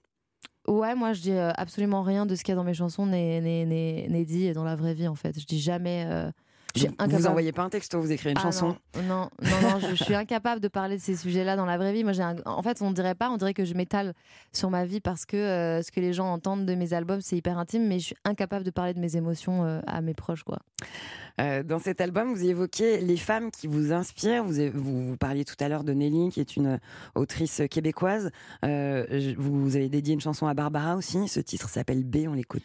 Ouais, 0.66 0.94
moi 0.94 1.14
je 1.14 1.22
dis 1.22 1.32
euh, 1.32 1.50
absolument 1.56 2.02
rien 2.02 2.26
de 2.26 2.34
ce 2.34 2.44
qu'il 2.44 2.52
y 2.52 2.52
a 2.52 2.56
dans 2.56 2.64
mes 2.64 2.74
chansons 2.74 3.06
n'est 3.06 4.24
dit 4.26 4.52
dans 4.52 4.64
la 4.64 4.76
vraie 4.76 4.94
vie 4.94 5.08
en 5.08 5.14
fait. 5.14 5.38
Je 5.40 5.46
dis 5.46 5.60
jamais. 5.60 6.04
euh, 6.06 6.30
Vous, 6.76 7.26
envoyez 7.26 7.52
pas 7.52 7.62
un 7.62 7.68
texto, 7.70 8.00
vous 8.00 8.12
écrivez 8.12 8.32
une 8.32 8.38
Ah 8.38 8.42
chanson. 8.42 8.76
Non, 8.96 9.02
non, 9.04 9.28
non, 9.42 9.70
non, 9.70 9.78
je, 9.80 9.94
je 9.94 10.04
suis 10.04 10.14
incapable 10.14 10.60
de 10.60 10.68
parler 10.68 10.96
de 10.96 11.00
ces 11.02 11.16
sujets-là 11.16 11.56
dans 11.56 11.64
la 11.66 11.76
vraie 11.78 11.92
vie. 11.92 12.04
Moi, 12.04 12.12
j'ai 12.12 12.22
un- 12.22 12.36
en 12.44 12.62
fait, 12.62 12.80
on 12.82 12.90
dirait 12.92 13.14
pas, 13.14 13.30
on 13.30 13.36
dirait 13.36 13.54
que 13.54 13.64
je 13.64 13.74
m'étale 13.74 14.14
sur 14.52 14.70
ma 14.70 14.84
vie 14.84 15.00
parce 15.00 15.24
que 15.24 15.36
euh, 15.36 15.82
ce 15.82 15.90
que 15.90 16.00
les 16.00 16.12
gens 16.12 16.26
entendent 16.32 16.66
de 16.66 16.74
mes 16.74 16.92
albums, 16.92 17.20
c'est 17.20 17.36
hyper 17.36 17.58
intime, 17.58 17.86
mais 17.86 17.98
je 17.98 18.06
suis 18.06 18.16
incapable 18.24 18.64
de 18.64 18.70
parler 18.70 18.94
de 18.94 19.00
mes 19.00 19.16
émotions 19.16 19.64
euh, 19.64 19.80
à 19.86 20.00
mes 20.02 20.14
proches, 20.14 20.42
quoi. 20.44 20.58
Euh, 21.40 21.62
dans 21.62 21.78
cet 21.78 22.00
album, 22.00 22.34
vous 22.34 22.44
évoquez 22.44 22.98
les 23.00 23.16
femmes 23.16 23.52
qui 23.52 23.68
vous 23.68 23.92
inspirent. 23.92 24.42
Vous, 24.42 24.54
vous, 24.74 25.08
vous 25.10 25.16
parliez 25.16 25.44
tout 25.44 25.54
à 25.60 25.68
l'heure 25.68 25.84
de 25.84 25.92
Nelly, 25.92 26.30
qui 26.30 26.40
est 26.40 26.56
une 26.56 26.80
autrice 27.14 27.62
québécoise. 27.70 28.30
Euh, 28.64 29.34
vous, 29.38 29.76
avez 29.76 29.88
dédié 29.88 30.14
une 30.14 30.20
chanson 30.20 30.48
à 30.48 30.54
Barbara 30.54 30.96
aussi. 30.96 31.28
Ce 31.28 31.38
titre 31.38 31.68
s'appelle 31.68 32.02
B, 32.02 32.26
on 32.28 32.32
l'écoute. 32.34 32.64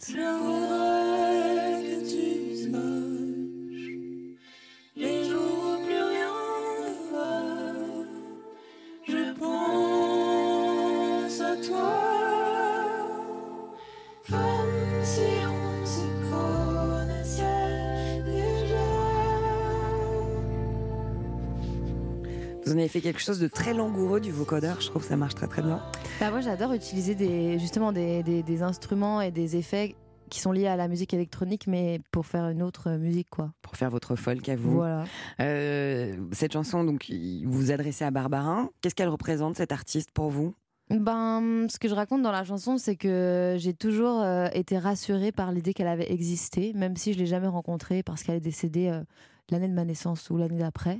Vous 22.66 22.72
en 22.72 22.78
avez 22.78 22.88
fait 22.88 23.01
quelque 23.01 23.20
chose 23.20 23.39
de 23.39 23.47
très 23.47 23.74
langoureux 23.74 24.22
du 24.22 24.32
vocodeur. 24.32 24.80
Je 24.80 24.88
trouve 24.89 25.01
que 25.01 25.07
ça 25.07 25.18
marche 25.18 25.36
très 25.36 25.47
très 25.47 25.61
bien. 25.61 25.82
Bah, 26.20 26.32
moi, 26.32 26.39
j'adore 26.41 26.72
utiliser 26.74 27.14
des, 27.14 27.59
justement 27.59 27.91
des, 27.91 28.24
des- 28.24 28.41
des 28.43 28.61
instruments 28.64 29.20
et 29.22 29.32
des 29.32 29.57
effets 29.57 29.95
qui 30.30 30.39
sont 30.39 30.51
liés 30.53 30.68
à 30.68 30.78
la 30.78 30.88
musique 30.88 31.14
électronique, 31.14 31.68
mais 31.68 31.99
pour 32.11 32.26
faire 32.26 32.47
une 32.49 32.64
autre 32.64 32.91
musique, 32.91 33.28
quoi. 33.30 33.51
Pour 33.61 33.76
faire 33.76 33.89
votre 33.89 34.16
folk 34.16 34.47
à 34.49 34.55
vous. 34.55 34.72
Voilà. 34.76 35.03
Euh, 35.41 36.16
cette 36.32 36.53
chanson, 36.53 36.84
donc, 36.86 37.05
vous 37.11 37.51
vous 37.51 37.72
adressez 37.72 38.05
à 38.05 38.11
Barbara. 38.11 38.68
Qu'est-ce 38.82 38.95
qu'elle 38.95 39.09
représente, 39.09 39.57
cette 39.57 39.72
artiste, 39.74 40.09
pour 40.11 40.30
vous? 40.32 40.55
Ben, 40.94 41.68
ce 41.70 41.80
que 41.80 41.88
je 41.88 41.96
raconte 41.96 42.22
dans 42.22 42.32
la 42.32 42.44
chanson, 42.44 42.78
c'est 42.78 42.96
que 42.96 43.56
j'ai 43.58 43.74
toujours 43.74 44.22
euh, 44.22 44.48
été 44.54 44.78
rassurée 44.78 45.32
par 45.32 45.52
l'idée 45.52 45.74
qu'elle 45.74 45.88
avait 45.88 46.12
existé, 46.12 46.72
même 46.74 46.96
si 46.96 47.14
je 47.14 47.18
l'ai 47.20 47.26
jamais 47.26 47.48
rencontrée 47.48 48.04
parce 48.04 48.24
qu'elle 48.24 48.36
est 48.36 48.39
décédée 48.39 48.89
euh, 48.89 49.04
l'année 49.50 49.68
de 49.68 49.74
ma 49.74 49.86
naissance 49.86 50.30
ou 50.30 50.38
l'année 50.38 50.60
d'après. 50.60 51.00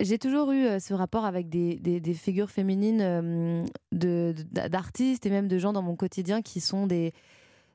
J'ai 0.00 0.18
toujours 0.18 0.50
eu 0.50 0.66
euh, 0.66 0.78
ce 0.80 0.92
rapport 0.92 1.24
avec 1.24 1.48
des, 1.48 2.02
figures 2.14 2.50
féminines 2.50 3.00
euh, 3.00 3.64
de- 3.92 4.34
d'artistes 4.68 5.24
et 5.24 5.30
même 5.30 5.46
de 5.46 5.58
gens 5.58 5.72
dans 5.72 5.82
mon 5.82 5.94
quotidien 5.94 6.42
qui 6.42 6.60
sont 6.60 6.86
des, 6.86 7.12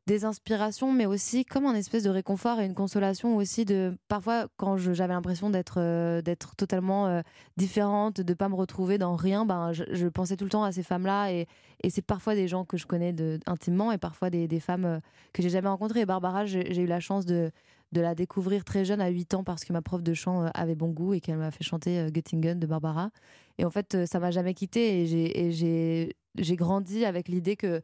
des 0.09 0.25
inspirations, 0.25 0.91
mais 0.91 1.05
aussi 1.05 1.45
comme 1.45 1.67
un 1.67 1.75
espèce 1.75 2.01
de 2.01 2.09
réconfort 2.09 2.59
et 2.59 2.65
une 2.65 2.73
consolation 2.73 3.37
aussi 3.37 3.63
de 3.63 3.95
parfois 4.07 4.47
quand 4.57 4.75
j'avais 4.75 5.13
l'impression 5.13 5.51
d'être 5.51 5.75
euh, 5.77 6.19
totalement 6.57 7.05
euh, 7.05 7.21
différente, 7.57 8.19
de 8.19 8.33
pas 8.33 8.49
me 8.49 8.55
retrouver 8.55 8.97
dans 8.97 9.15
rien, 9.15 9.45
ben 9.45 9.71
je, 9.71 10.07
pensais 10.07 10.35
tout 10.35 10.45
le 10.45 10.49
temps 10.49 10.63
à 10.63 10.71
ces 10.71 10.81
femmes-là 10.81 11.31
et, 11.31 11.47
c'est 11.89 12.01
parfois 12.01 12.33
des 12.33 12.47
gens 12.47 12.65
que 12.65 12.75
je 12.75 12.87
connais 12.87 13.13
de, 13.13 13.39
intimement 13.45 13.91
et 13.91 13.99
parfois 13.99 14.31
des, 14.31 14.59
femmes 14.59 14.85
euh, 14.85 14.99
que 15.31 15.43
j'ai 15.43 15.49
jamais 15.49 15.69
rencontrées. 15.69 16.01
Et 16.01 16.05
Barbara, 16.07 16.47
j'ai 16.47 16.81
eu 16.81 16.87
la 16.87 16.99
chance 16.99 17.25
de 17.25 17.51
de 17.91 18.01
la 18.01 18.13
découvrir 18.13 18.63
très 18.63 18.85
jeune 18.85 19.01
à 19.01 19.09
8 19.09 19.33
ans 19.33 19.43
parce 19.43 19.65
que 19.65 19.73
ma 19.73 19.81
prof 19.81 20.03
de 20.03 20.13
chant 20.13 20.45
avait 20.53 20.75
bon 20.75 20.89
goût 20.89 21.15
et 21.15 21.21
qu'elle 21.21 21.37
m'a 21.37 21.49
fait 21.49 21.63
chanter 21.63 22.07
Göttingen 22.11 22.59
de 22.59 22.67
Barbara. 22.67 23.09
Et 23.57 23.65
en 23.65 23.71
fait, 23.71 24.05
ça 24.05 24.19
m'a 24.19 24.29
jamais 24.29 24.53
quitté 24.53 25.01
et 25.01 25.51
j'ai- 25.51 26.55
grandi 26.55 27.03
avec 27.03 27.27
l'idée 27.27 27.55
que 27.55 27.81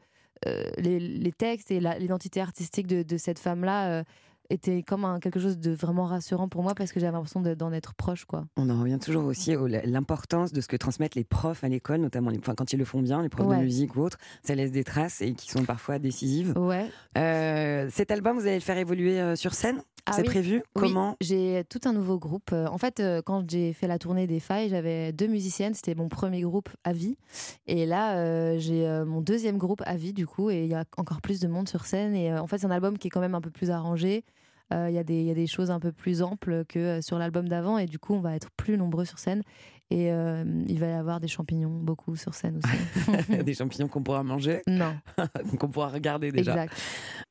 les, 0.78 1.00
les 1.00 1.32
textes 1.32 1.72
et 1.72 1.80
l'identité 1.80 2.42
artistique 2.42 2.88
de, 2.88 3.04
de 3.04 3.18
cette 3.18 3.40
femme-là 3.40 3.90
euh, 3.90 4.04
étaient 4.52 4.84
comme 4.84 5.06
un, 5.06 5.20
quelque 5.20 5.40
chose 5.40 5.58
de 5.58 5.72
vraiment 5.72 6.06
rassurant 6.06 6.48
pour 6.48 6.62
moi 6.62 6.76
parce 6.76 6.92
que 6.92 7.00
j'avais 7.00 7.14
l'impression 7.14 7.42
de- 7.42 7.56
d'en 7.56 7.72
être 7.74 7.96
proche. 7.96 8.26
quoi. 8.26 8.46
On 8.58 8.70
en 8.70 8.80
revient 8.80 9.00
toujours 9.02 9.26
aussi 9.26 9.54
à 9.54 9.58
l'importance 9.86 10.52
de 10.54 10.62
ce 10.62 10.68
que 10.68 10.76
transmettent 10.78 11.16
les 11.16 11.24
profs 11.24 11.64
à 11.64 11.68
l'école, 11.68 12.00
notamment 12.02 12.30
les, 12.30 12.38
enfin, 12.38 12.54
quand 12.54 12.72
ils 12.72 12.78
le 12.78 12.86
font 12.86 13.02
bien, 13.02 13.24
les 13.24 13.30
profs 13.30 13.48
Ouais. 13.48 13.58
de 13.58 13.64
musique 13.64 13.96
ou 13.96 14.02
autres. 14.02 14.20
Ça 14.44 14.54
laisse 14.54 14.72
des 14.72 14.84
traces 14.84 15.22
et 15.22 15.34
qui 15.34 15.50
sont 15.50 15.64
parfois 15.66 15.98
décisives. 15.98 16.54
Ouais. 16.58 16.86
Euh, 17.18 17.90
cet 17.92 18.12
album, 18.12 18.36
vous 18.38 18.44
allez 18.46 18.56
le 18.56 18.60
faire 18.62 18.78
évoluer 18.78 19.20
euh, 19.20 19.36
sur 19.36 19.56
scène? 19.56 19.82
Ah 20.08 20.14
C'est 20.14 20.22
oui. 20.22 20.28
prévu 20.28 20.56
Oui, 20.76 20.82
Comment 20.82 21.16
J'ai 21.20 21.64
tout 21.70 21.80
un 21.86 21.94
nouveau 21.94 22.20
groupe. 22.20 22.52
Euh, 22.54 22.68
En 22.68 22.78
fait, 22.78 23.00
euh, 23.00 23.22
quand 23.24 23.50
j'ai 23.50 23.74
fait 23.74 23.88
la 23.88 23.98
tournée 23.98 24.28
des 24.28 24.40
failles, 24.40 24.70
j'avais 24.70 25.12
deux 25.12 25.28
musiciennes. 25.28 25.74
C'était 25.74 25.96
mon 25.96 26.10
premier 26.10 26.42
groupe 26.42 26.70
à 26.84 26.94
vie. 26.94 27.18
Et 27.66 27.86
là, 27.88 28.18
euh, 28.18 28.58
j'ai 28.60 28.88
mon 29.06 29.22
deuxième 29.22 29.58
groupe 29.58 29.82
à 29.86 29.96
vie, 29.96 30.14
du 30.14 30.28
coup, 30.28 30.50
et 30.52 30.62
il 30.64 30.68
y 30.70 30.76
a 30.76 30.86
encore 30.98 31.22
plus 31.22 31.40
de 31.40 31.48
monde 31.48 31.68
sur 31.68 31.86
scène. 31.86 32.16
Et 32.16 32.32
en 32.34 32.46
fait, 32.48 32.60
c'est 32.60 32.68
un 32.68 32.72
album 32.72 32.98
qui 33.00 33.08
est 33.08 33.10
quand 33.12 33.20
même 33.22 33.36
un 33.36 33.42
peu 33.42 33.50
plus 33.52 33.72
arrangé. 33.72 34.24
Il 34.72 34.92
y, 34.94 34.98
a 34.98 35.04
des- 35.04 35.20
il 35.20 35.26
y 35.26 35.32
a 35.32 35.36
des 35.36 35.46
choses 35.46 35.70
un 35.70 35.80
peu 35.80 35.92
plus 35.92 36.24
amples 36.24 36.66
que 36.66 37.00
sur 37.00 37.20
l'album 37.20 37.48
d'avant. 37.48 37.78
Et 37.78 37.86
du 37.86 38.00
coup, 38.00 38.14
on 38.16 38.20
va 38.20 38.36
être 38.36 38.50
plus 38.58 38.78
nombreux 38.80 39.06
sur 39.06 39.20
scène. 39.20 39.44
Et 39.92 40.12
euh, 40.12 40.44
il 40.68 40.80
va 40.80 40.88
y 40.88 40.92
avoir 40.94 41.20
des 41.20 41.28
champignons, 41.28 41.70
beaucoup 41.70 42.16
sur 42.16 42.34
scène 42.34 42.60
aussi. 42.64 43.44
Des 43.44 43.54
champignons 43.54 43.88
qu'on 43.88 44.02
pourra 44.02 44.24
manger 44.24 44.62
Non. 44.68 44.96
qu'on 45.60 45.70
pourra 45.70 45.90
regarder 45.90 46.32
déjà. 46.32 46.54
Exact. 46.54 46.76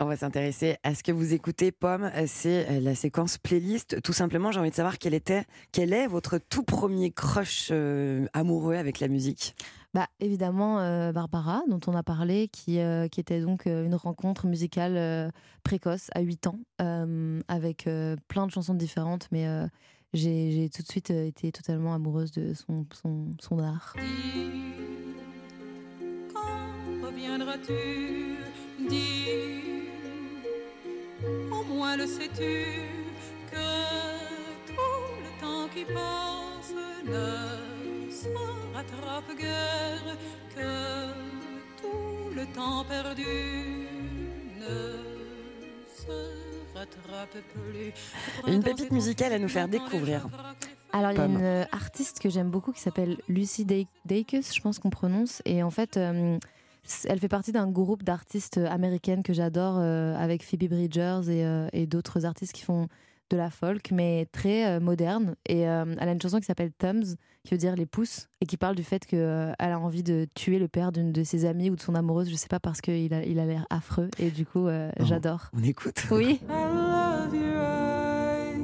On 0.01 0.07
va 0.07 0.17
s'intéresser 0.17 0.77
à 0.85 0.95
ce 0.95 1.03
que 1.03 1.11
vous 1.11 1.35
écoutez, 1.35 1.73
Pomme. 1.73 2.11
Euh, 2.15 2.25
C'est 2.29 2.71
euh, 2.71 2.81
la 2.81 2.95
séquence 2.95 3.39
playlist. 3.39 4.01
Tout 4.03 4.13
simplement, 4.13 4.53
j'ai 4.53 4.61
envie 4.61 4.71
de 4.71 4.75
savoir 4.75 4.99
quel 4.99 5.15
était, 5.15 5.45
quel 5.73 5.93
est 5.93 6.07
votre 6.07 6.39
tout 6.39 6.63
premier 6.63 7.11
crush 7.11 7.71
euh, 7.73 8.27
amoureux 8.35 8.77
avec 8.77 9.01
la 9.01 9.09
musique? 9.09 9.57
Bah, 9.95 10.09
évidemment, 10.19 10.81
euh, 10.81 11.13
Barbara, 11.13 11.63
dont 11.69 11.79
on 11.87 11.95
a 11.95 12.03
parlé, 12.03 12.49
qui, 12.49 12.81
euh, 12.81 13.07
qui 13.07 13.21
était 13.21 13.41
donc 13.41 13.69
euh, 13.69 13.87
une 13.87 13.95
rencontre 13.95 14.47
musicale 14.47 15.33
précoce 15.63 16.11
à 16.15 16.21
8 16.21 16.49
ans, 16.49 16.59
avec 17.49 17.89
plein 18.29 18.47
de 18.47 18.51
chansons 18.51 18.75
différentes, 18.75 19.29
mais 19.31 19.47
j'ai 20.15 20.71
tout 20.73 20.83
de 20.83 20.89
suite 20.89 21.11
euh, 21.11 21.27
été 21.27 21.51
totalement 21.51 21.93
amoureuse 21.93 22.31
de 22.31 22.55
son, 22.55 22.87
son, 22.93 23.33
son 23.41 23.59
art. 23.59 23.95
Quand 26.33 27.07
reviendras-tu? 27.07 28.37
Dis, 28.89 29.27
au 31.51 31.65
moins 31.65 31.97
le 31.97 32.07
sais-tu, 32.07 32.65
que 33.51 33.67
tout 34.67 34.73
le 35.23 35.41
temps 35.41 35.69
qui 35.75 35.85
passe 35.85 36.75
ne 37.05 38.11
se 38.11 38.29
rattrape 38.75 39.37
guère, 39.37 40.17
que 40.55 41.13
tout 41.81 42.35
le 42.35 42.47
temps 42.55 42.85
perdu 42.85 43.87
ne 44.61 44.99
se. 45.97 46.54
Une 48.47 48.63
pépite 48.63 48.91
musicale 48.91 49.33
à 49.33 49.39
nous 49.39 49.49
faire 49.49 49.69
découvrir. 49.69 50.29
Alors, 50.93 51.11
il 51.11 51.19
y 51.19 51.21
a 51.21 51.25
une 51.25 51.43
euh, 51.43 51.65
artiste 51.73 52.21
que 52.21 52.29
j'aime 52.31 52.51
beaucoup 52.51 52.73
qui 52.73 52.81
s'appelle 52.81 53.19
Lucy 53.29 53.67
Dacus, 54.05 54.55
je 54.55 54.61
pense 54.61 54.79
qu'on 54.79 54.91
prononce. 54.91 55.43
Et 55.45 55.63
en 55.63 55.71
fait, 55.71 55.97
euh, 55.97 56.39
elle 57.05 57.19
fait 57.19 57.29
partie 57.29 57.53
d'un 57.53 57.71
groupe 57.71 58.03
d'artistes 58.03 58.59
américaines 58.59 59.23
que 59.23 59.33
j'adore, 59.33 59.77
euh, 59.79 60.15
avec 60.17 60.45
Phoebe 60.45 60.69
Bridgers 60.69 61.23
et, 61.29 61.45
euh, 61.45 61.69
et 61.73 61.87
d'autres 61.87 62.27
artistes 62.27 62.53
qui 62.53 62.63
font 62.63 62.89
de 63.31 63.37
la 63.37 63.51
folk, 63.51 63.91
mais 63.91 64.27
très 64.33 64.67
euh, 64.67 64.81
moderne. 64.81 65.35
Et 65.47 65.69
euh, 65.69 65.85
elle 65.99 66.09
a 66.09 66.13
une 66.13 66.21
chanson 66.21 66.39
qui 66.39 66.45
s'appelle 66.47 66.73
Thumbs, 66.79 67.17
qui 67.45 67.53
veut 67.55 67.59
dire 67.59 67.75
les 67.77 67.87
pouces, 67.87 68.29
et 68.41 68.47
qui 68.47 68.57
parle 68.57 68.75
du 68.77 68.85
fait 68.85 69.05
qu'elle 69.07 69.55
a 69.59 69.79
envie 69.79 70.03
de 70.03 70.27
tuer 70.35 70.59
le 70.59 70.69
père 70.69 70.93
d'une 70.93 71.13
de 71.13 71.25
ses 71.25 71.45
amies 71.47 71.71
ou 71.71 71.77
de 71.77 71.81
son 71.81 71.95
amoureuse, 71.95 72.29
je 72.31 72.35
sais 72.37 72.49
pas, 72.49 72.61
parce 72.61 72.81
qu'il 72.81 73.13
a 73.15 73.25
il 73.25 73.39
a 73.39 73.47
l'air 73.47 73.67
affreux. 73.71 74.09
Et 74.19 74.31
du 74.31 74.45
coup, 74.47 74.67
euh, 74.69 74.91
Oh. 75.01 75.05
j'adore. 75.05 75.51
On 75.57 75.63
écoute 75.63 76.05
Oui. 76.11 76.41
I 76.49 76.53
love 76.53 77.35
your 77.35 77.61
eyes, 77.61 78.61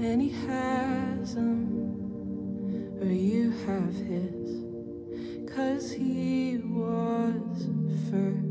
and 0.00 0.20
he 0.20 0.32
has 0.48 1.34
them, 1.34 1.66
or 3.00 3.06
you 3.10 3.52
have 3.66 3.94
his, 3.94 4.64
cause 5.54 5.92
he 5.92 6.58
was 6.64 7.68
first. 8.10 8.47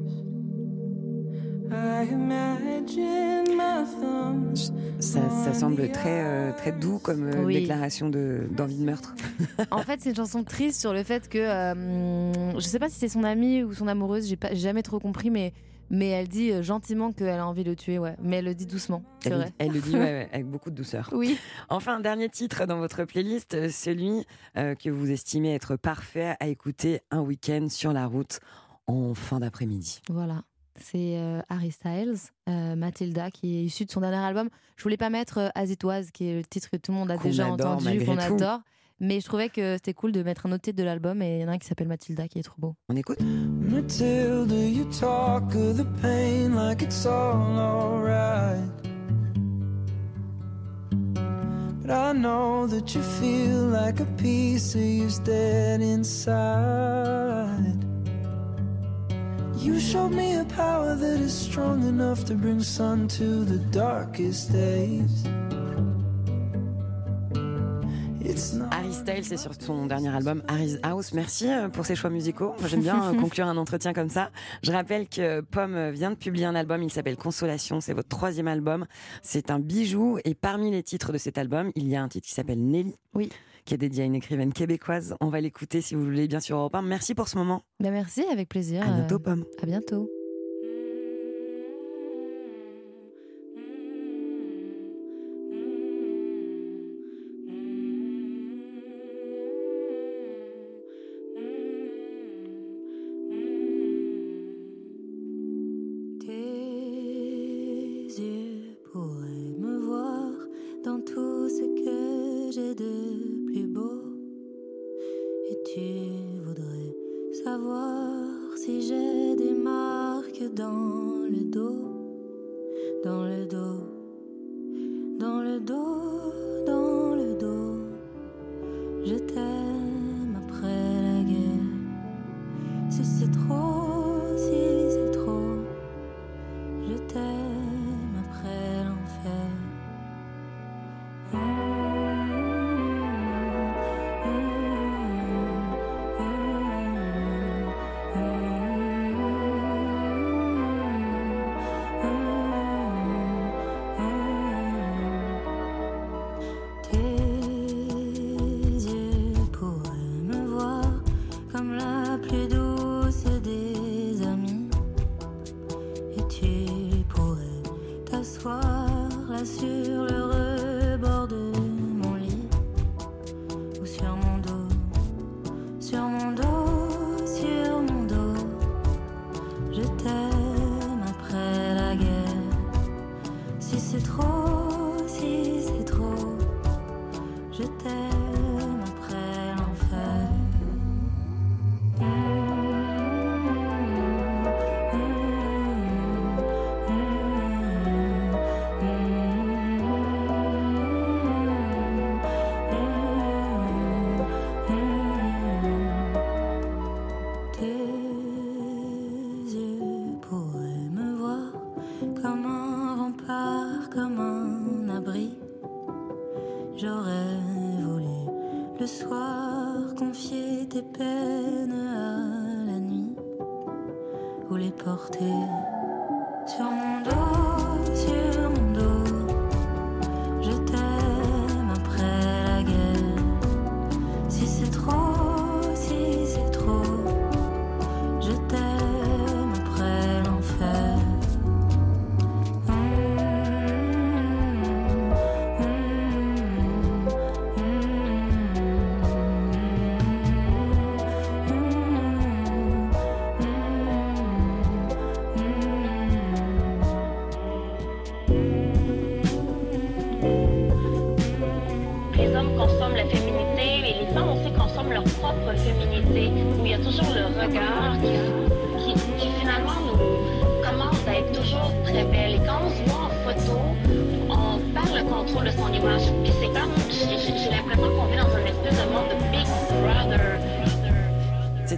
Ça, 5.00 5.30
ça 5.30 5.54
semble 5.54 5.90
très, 5.92 6.22
euh, 6.24 6.52
très 6.54 6.72
doux 6.72 7.00
comme 7.00 7.28
euh, 7.28 7.44
Oui. 7.46 7.56
déclaration 7.62 8.10
de- 8.10 8.48
d'envie 8.52 8.78
de, 8.78 8.84
meurtre. 8.84 9.16
En 9.72 9.80
fait, 9.84 10.02
c'est 10.02 10.10
une 10.10 10.16
chanson 10.16 10.44
triste 10.44 10.80
sur 10.80 10.94
le 10.94 11.04
fait 11.04 11.30
que 11.30 11.38
euh, 11.38 12.54
je 12.54 12.60
sais 12.68 12.80
pas 12.80 12.90
si 12.90 12.98
c'est 13.00 13.08
son 13.10 13.24
amie 13.24 13.64
ou 13.64 13.74
son 13.74 13.88
amoureuse, 13.88 14.28
j'ai 14.28 14.38
jamais 14.56 14.84
trop 14.84 15.00
compris, 15.00 15.30
mais 15.30 15.54
mais 15.90 16.10
elle 16.10 16.28
dit 16.28 16.52
euh, 16.52 16.62
gentiment 16.64 17.14
qu'elle 17.14 17.40
a 17.40 17.48
envie 17.48 17.64
de 17.64 17.70
le 17.70 17.76
tuer, 17.78 17.98
ouais. 17.98 18.16
Mais 18.22 18.38
elle 18.38 18.46
le 18.46 18.56
dit 18.56 18.66
doucement, 18.66 19.04
c'est 19.20 19.30
Elle, 19.30 19.34
le- 19.36 19.40
vrai. 19.42 19.54
elle 19.60 19.72
le 19.72 19.80
dit 19.80 19.94
ouais, 19.94 20.00
ouais, 20.00 20.30
avec 20.34 20.46
beaucoup 20.48 20.70
de 20.70 20.76
douceur. 20.76 21.10
Oui. 21.14 21.38
Enfin, 21.70 22.00
dernier 22.02 22.28
titre 22.30 22.66
dans 22.66 22.78
votre 22.78 23.06
playlist, 23.06 23.70
celui 23.70 24.26
euh, 24.58 24.76
que 24.76 24.90
vous 24.90 25.10
estimez 25.12 25.54
être 25.56 25.76
parfait 25.78 26.36
à 26.40 26.48
écouter 26.48 27.00
un 27.12 27.22
week-end 27.22 27.68
sur 27.70 27.94
la 27.94 28.06
route 28.06 28.40
en 28.88 29.14
fin 29.14 29.40
d'après-midi. 29.40 30.02
Voilà. 30.10 30.44
C'est 30.80 31.18
euh, 31.18 31.42
Harry 31.50 31.72
Styles, 31.72 32.16
euh, 32.50 32.76
Mathilda, 32.76 33.32
qui 33.32 33.58
est 33.58 33.64
issu 33.64 33.86
de 33.86 33.92
son 33.92 34.02
dernier 34.02 34.18
album. 34.18 34.50
Je 34.76 34.84
voulais 34.84 34.98
pas 34.98 35.10
mettre 35.10 35.40
euh, 35.40 35.50
As 35.56 35.66
It 35.72 35.84
Was, 35.84 36.04
qui 36.14 36.28
est 36.30 36.36
le 36.38 36.44
titre 36.46 36.70
que 36.70 36.78
tout 36.78 36.92
le 36.92 36.98
monde 37.00 37.10
a 37.12 37.18
Qu'on 37.18 37.24
déjà 37.30 37.52
adore 37.52 37.78
entendu, 37.78 38.06
qu'on 38.06 38.16
tout. 38.16 38.22
adore. 38.22 38.60
Mais 39.00 39.20
je 39.20 39.26
trouvais 39.26 39.50
que 39.50 39.74
c'était 39.76 39.94
cool 39.94 40.12
de 40.12 40.24
mettre 40.24 40.46
un 40.48 40.52
autre 40.52 40.62
titre 40.64 40.78
de 40.78 40.84
l'album 40.84 41.22
et 41.22 41.38
il 41.38 41.42
y 41.42 41.46
en 41.46 41.50
a 41.50 41.52
un 41.54 41.58
qui 41.60 41.68
s'appelle 41.68 41.88
Mathilda 41.88 42.28
qui 42.28 42.40
est 42.40 42.44
trop 42.44 42.56
beau. 42.60 42.76
On 42.90 42.96
écoute 42.96 43.20
Matilda, 43.22 44.56
you 44.56 44.86
talk 44.86 45.54
of 45.56 45.78
the 45.78 45.86
pain 46.02 46.56
like 46.56 46.82
it's 46.82 47.06
all 47.06 47.58
alright. 47.60 48.58
But 51.82 51.92
I 51.92 52.14
know 52.14 52.68
that 52.68 52.94
you 52.96 53.02
feel 53.02 53.70
like 53.72 54.00
a 54.00 54.06
piece 54.18 54.76
of 54.76 54.82
you's 54.82 55.20
dead 55.20 55.82
inside. 55.82 56.36
You 59.58 59.80
showed 59.80 60.12
me 60.12 60.36
a 60.36 60.46
power 60.46 60.96
that 60.96 61.20
is 61.20 61.34
strong 61.34 61.82
enough 61.88 62.26
to 62.26 62.36
bring 62.36 62.62
sun 62.62 63.08
to 63.10 63.44
the 63.44 63.58
darkest 63.58 64.52
days. 64.52 65.26
Harry 68.72 68.94
Styles, 68.94 69.24
c'est 69.24 69.38
sur 69.38 69.52
son 69.60 69.86
dernier 69.86 70.10
album 70.10 70.44
Harry's 70.50 70.78
House. 70.84 71.14
Merci 71.14 71.50
euh, 71.50 71.70
pour 71.70 71.86
ces 71.86 71.96
choix 71.96 72.10
musicaux. 72.10 72.54
J'aime 72.66 72.82
bien 72.82 73.14
euh, 73.14 73.18
conclure 73.22 73.48
un 73.48 73.56
entretien 73.56 73.94
comme 73.94 74.10
ça. 74.10 74.32
Je 74.64 74.72
rappelle 74.72 75.08
que 75.08 75.42
Pomme 75.42 75.92
vient 75.92 76.12
de 76.12 76.16
publier 76.16 76.46
un 76.46 76.56
album. 76.56 76.84
Il 76.84 76.92
s'appelle 76.92 77.16
Consolation. 77.16 77.80
C'est 77.80 77.94
votre 77.94 78.10
troisième 78.10 78.48
album. 78.50 78.86
C'est 79.22 79.50
un 79.50 79.60
bijou. 79.60 80.18
Et 80.26 80.36
parmi 80.36 80.72
les 80.72 80.84
titres 80.84 81.14
de 81.14 81.18
cet 81.18 81.38
album, 81.38 81.72
il 81.76 81.88
y 81.88 81.96
a 81.96 82.04
un 82.04 82.10
titre 82.10 82.28
qui 82.28 82.34
s'appelle 82.34 82.60
Nelly. 82.60 82.96
Oui. 83.14 83.30
Qui 83.66 83.74
est 83.74 83.78
dédié 83.78 84.04
à 84.04 84.06
une 84.06 84.16
écrivaine 84.16 84.52
québécoise. 84.54 85.16
On 85.22 85.28
va 85.30 85.40
l'écouter 85.42 85.82
si 85.82 85.96
vous 85.96 86.04
voulez, 86.04 86.28
bien 86.28 86.40
sûr, 86.40 86.58
Europe 86.58 86.76
1. 86.76 86.82
Merci 86.82 87.16
pour 87.16 87.28
ce 87.30 87.38
moment. 87.38 87.64
Ben 87.80 87.92
merci, 87.92 88.24
avec 88.32 88.50
plaisir. 88.50 88.82
À 88.84 88.92
bientôt, 88.92 89.16
Euh, 89.16 89.20
Pomme. 89.20 89.46
À 89.62 89.66
bientôt. 89.66 90.10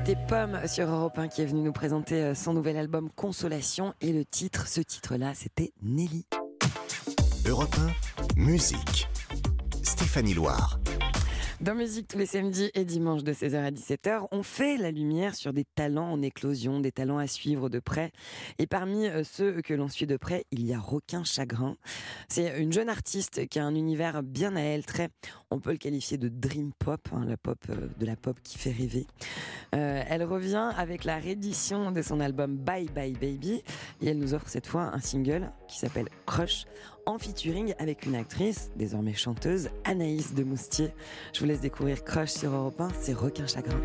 C'était 0.09 0.25
Pomme 0.27 0.59
sur 0.65 0.89
Europe 0.89 1.19
1 1.19 1.27
qui 1.27 1.43
est 1.43 1.45
venue 1.45 1.61
nous 1.61 1.71
présenter 1.71 2.15
euh, 2.15 2.33
son 2.33 2.53
nouvel 2.53 2.77
album 2.77 3.11
Consolation. 3.15 3.93
Et 4.01 4.11
le 4.11 4.25
titre, 4.25 4.67
ce 4.67 4.81
titre-là, 4.81 5.33
c'était 5.35 5.71
Nelly. 5.83 6.25
Europe 7.47 7.75
1, 8.35 8.41
musique. 8.41 9.07
Stéphanie 9.83 10.33
Loire. 10.33 10.78
Dans 11.61 11.75
Musique 11.75 12.07
tous 12.07 12.17
les 12.17 12.25
samedis 12.25 12.71
et 12.73 12.85
dimanches 12.85 13.25
de 13.25 13.33
16h 13.33 13.57
à 13.57 13.69
17h, 13.69 14.27
on 14.31 14.43
fait 14.43 14.77
la 14.77 14.91
lumière 14.91 15.35
sur 15.35 15.51
des 15.51 15.65
talents 15.65 16.09
en 16.09 16.21
éclosion, 16.21 16.79
des 16.79 16.93
talents 16.93 17.17
à 17.17 17.27
suivre 17.27 17.67
de 17.67 17.79
près. 17.79 18.13
Et 18.59 18.65
parmi 18.65 19.07
euh, 19.07 19.25
ceux 19.25 19.61
que 19.61 19.73
l'on 19.73 19.89
suit 19.89 20.07
de 20.07 20.15
près, 20.15 20.45
il 20.51 20.65
y 20.65 20.73
a 20.73 20.79
Requin 20.79 21.25
Chagrin. 21.25 21.75
C'est 22.29 22.61
une 22.61 22.71
jeune 22.71 22.87
artiste 22.87 23.45
qui 23.49 23.59
a 23.59 23.65
un 23.65 23.75
univers 23.75 24.23
bien 24.23 24.55
à 24.55 24.61
elle, 24.61 24.85
très, 24.85 25.09
on 25.51 25.59
peut 25.59 25.71
le 25.71 25.77
qualifier 25.77 26.17
de 26.17 26.29
dream 26.29 26.71
pop, 26.79 27.01
hein, 27.11 27.25
la 27.27 27.35
pop 27.35 27.57
euh, 27.69 27.89
de 27.97 28.05
la 28.05 28.15
pop 28.15 28.39
qui 28.41 28.57
fait 28.57 28.71
rêver. 28.71 29.05
Euh, 29.75 30.01
elle 30.07 30.23
revient 30.23 30.71
avec 30.77 31.03
la 31.03 31.17
réédition 31.17 31.91
de 31.91 32.01
son 32.01 32.21
album 32.21 32.55
Bye 32.55 32.89
Bye 32.95 33.17
Baby 33.19 33.63
et 34.01 34.07
elle 34.07 34.17
nous 34.17 34.33
offre 34.33 34.47
cette 34.47 34.65
fois 34.65 34.91
un 34.93 35.01
single 35.01 35.51
qui 35.67 35.77
s'appelle 35.77 36.07
Crush 36.25 36.65
en 37.05 37.17
featuring 37.17 37.73
avec 37.79 38.05
une 38.05 38.15
actrice, 38.15 38.71
désormais 38.75 39.13
chanteuse, 39.13 39.69
Anaïs 39.83 40.33
de 40.33 40.43
Moustier. 40.43 40.89
Je 41.33 41.39
vous 41.39 41.45
laisse 41.45 41.61
découvrir 41.61 42.03
Crush 42.03 42.31
sur 42.31 42.51
Europe 42.51 42.79
1, 42.79 42.89
c'est 42.99 43.13
Requin 43.13 43.47
Chagrin. 43.47 43.79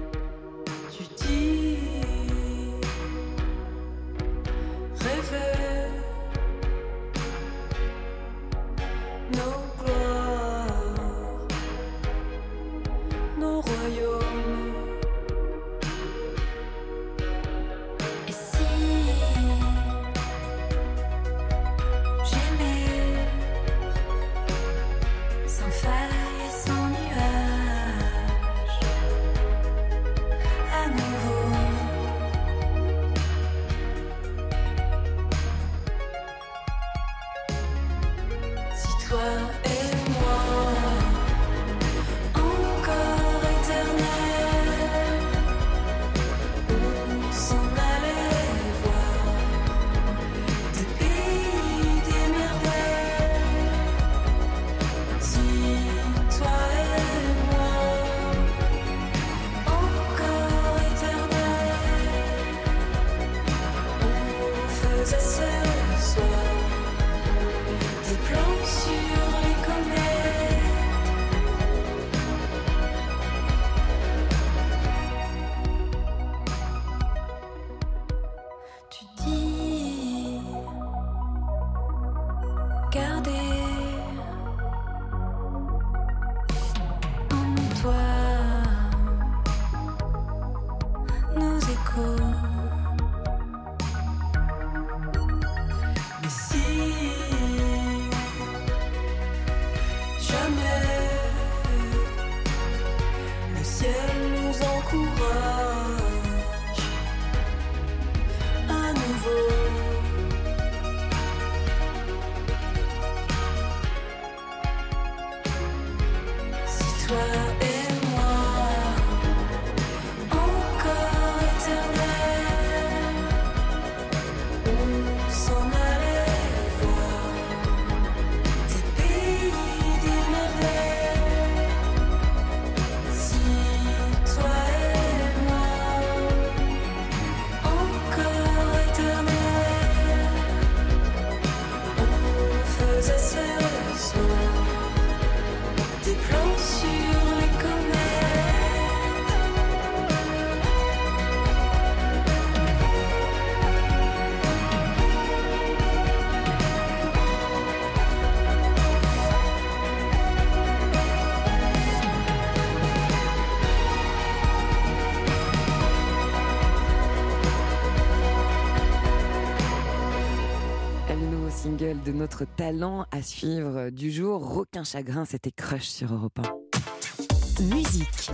De 172.05 172.13
notre 172.13 172.45
talent 172.45 173.07
à 173.11 173.23
suivre 173.23 173.89
du 173.89 174.11
jour, 174.11 174.47
Requin 174.47 174.85
Chagrin, 174.85 175.25
c'était 175.25 175.51
Crush 175.51 175.89
sur 175.89 176.13
Europe 176.13 176.39
1. 176.39 177.65
Musique. 177.65 178.31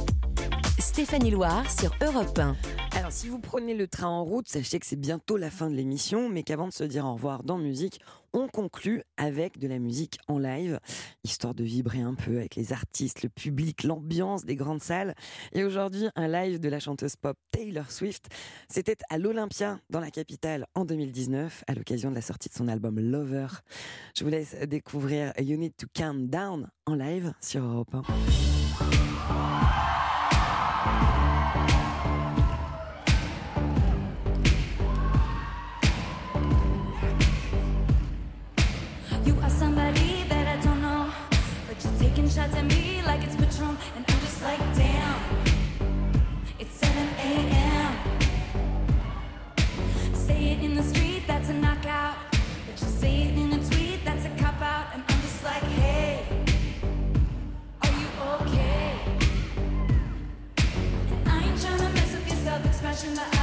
Stéphanie 0.78 1.30
Loire 1.30 1.70
sur 1.70 1.94
Europe 2.02 2.36
1. 2.36 2.56
Alors, 2.96 3.12
si 3.12 3.28
vous 3.28 3.38
prenez 3.38 3.74
le 3.74 3.86
train 3.86 4.08
en 4.08 4.24
route, 4.24 4.48
sachez 4.48 4.80
que 4.80 4.86
c'est 4.86 4.98
bientôt 4.98 5.36
la 5.36 5.50
fin 5.50 5.70
de 5.70 5.76
l'émission, 5.76 6.28
mais 6.28 6.42
qu'avant 6.42 6.66
de 6.66 6.72
se 6.72 6.82
dire 6.82 7.04
au 7.06 7.14
revoir 7.14 7.44
dans 7.44 7.58
musique, 7.58 8.00
on 8.32 8.48
conclut 8.48 9.02
avec 9.16 9.58
de 9.58 9.68
la 9.68 9.78
musique 9.78 10.18
en 10.28 10.38
live, 10.38 10.78
histoire 11.24 11.54
de 11.54 11.64
vibrer 11.64 12.00
un 12.00 12.14
peu 12.14 12.38
avec 12.38 12.56
les 12.56 12.72
artistes, 12.72 13.22
le 13.22 13.28
public, 13.28 13.84
l'ambiance 13.84 14.44
des 14.44 14.56
grandes 14.56 14.82
salles. 14.82 15.14
Et 15.52 15.64
aujourd'hui, 15.64 16.08
un 16.16 16.28
live 16.28 16.60
de 16.60 16.68
la 16.68 16.80
chanteuse 16.80 17.16
pop 17.16 17.36
Taylor 17.50 17.90
Swift. 17.90 18.28
C'était 18.68 18.96
à 19.08 19.18
l'Olympia, 19.18 19.80
dans 19.90 20.00
la 20.00 20.10
capitale, 20.10 20.66
en 20.74 20.84
2019, 20.84 21.64
à 21.66 21.74
l'occasion 21.74 22.10
de 22.10 22.14
la 22.14 22.22
sortie 22.22 22.48
de 22.48 22.54
son 22.54 22.68
album 22.68 23.00
Lover. 23.00 23.48
Je 24.16 24.24
vous 24.24 24.30
laisse 24.30 24.54
découvrir 24.66 25.32
You 25.38 25.56
Need 25.56 25.76
to 25.76 25.86
Calm 25.92 26.28
Down 26.28 26.68
en 26.86 26.94
live 26.94 27.32
sur 27.40 27.64
Europe 27.64 27.94
1. 27.94 28.59
Shots 42.30 42.54
at 42.54 42.64
me 42.64 43.02
like 43.06 43.24
it's 43.24 43.34
Patron, 43.34 43.76
and 43.96 44.04
I'm 44.06 44.20
just 44.20 44.40
like, 44.40 44.60
damn. 44.76 45.20
It's 46.60 46.74
7 46.74 47.08
a.m. 47.18 47.96
Say 50.14 50.52
it 50.52 50.62
in 50.62 50.76
the 50.76 50.82
street, 50.82 51.24
that's 51.26 51.48
a 51.48 51.54
knockout. 51.54 52.14
But 52.30 52.80
you 52.80 52.86
say 52.86 53.22
it 53.22 53.36
in 53.36 53.52
a 53.52 53.58
tweet, 53.68 54.04
that's 54.04 54.26
a 54.26 54.30
cop 54.40 54.62
out, 54.62 54.94
and 54.94 55.02
I'm 55.08 55.20
just 55.22 55.42
like, 55.42 55.62
hey, 55.80 56.24
are 57.82 57.90
you 57.90 58.06
okay? 58.34 58.94
And 61.10 61.28
I 61.28 61.42
ain't 61.42 61.58
tryna 61.58 61.92
mess 61.94 62.14
up 62.14 62.28
your 62.28 62.36
self-expression, 62.36 63.16
but 63.16 63.26
I 63.34 63.39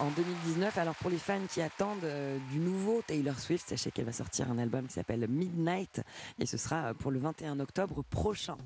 en 0.00 0.10
2019. 0.10 0.78
Alors 0.78 0.94
pour 0.94 1.10
les 1.10 1.18
fans 1.18 1.40
qui 1.48 1.60
attendent 1.60 2.04
euh, 2.04 2.38
du 2.50 2.58
nouveau 2.58 3.02
Taylor 3.06 3.38
Swift, 3.38 3.68
sachez 3.68 3.90
qu'elle 3.90 4.04
va 4.04 4.12
sortir 4.12 4.50
un 4.50 4.58
album 4.58 4.86
qui 4.86 4.94
s'appelle 4.94 5.26
Midnight 5.28 6.02
et 6.38 6.46
ce 6.46 6.56
sera 6.56 6.76
euh, 6.76 6.94
pour 6.94 7.10
le 7.10 7.18
21 7.18 7.58
octobre 7.60 8.02
prochain. 8.02 8.56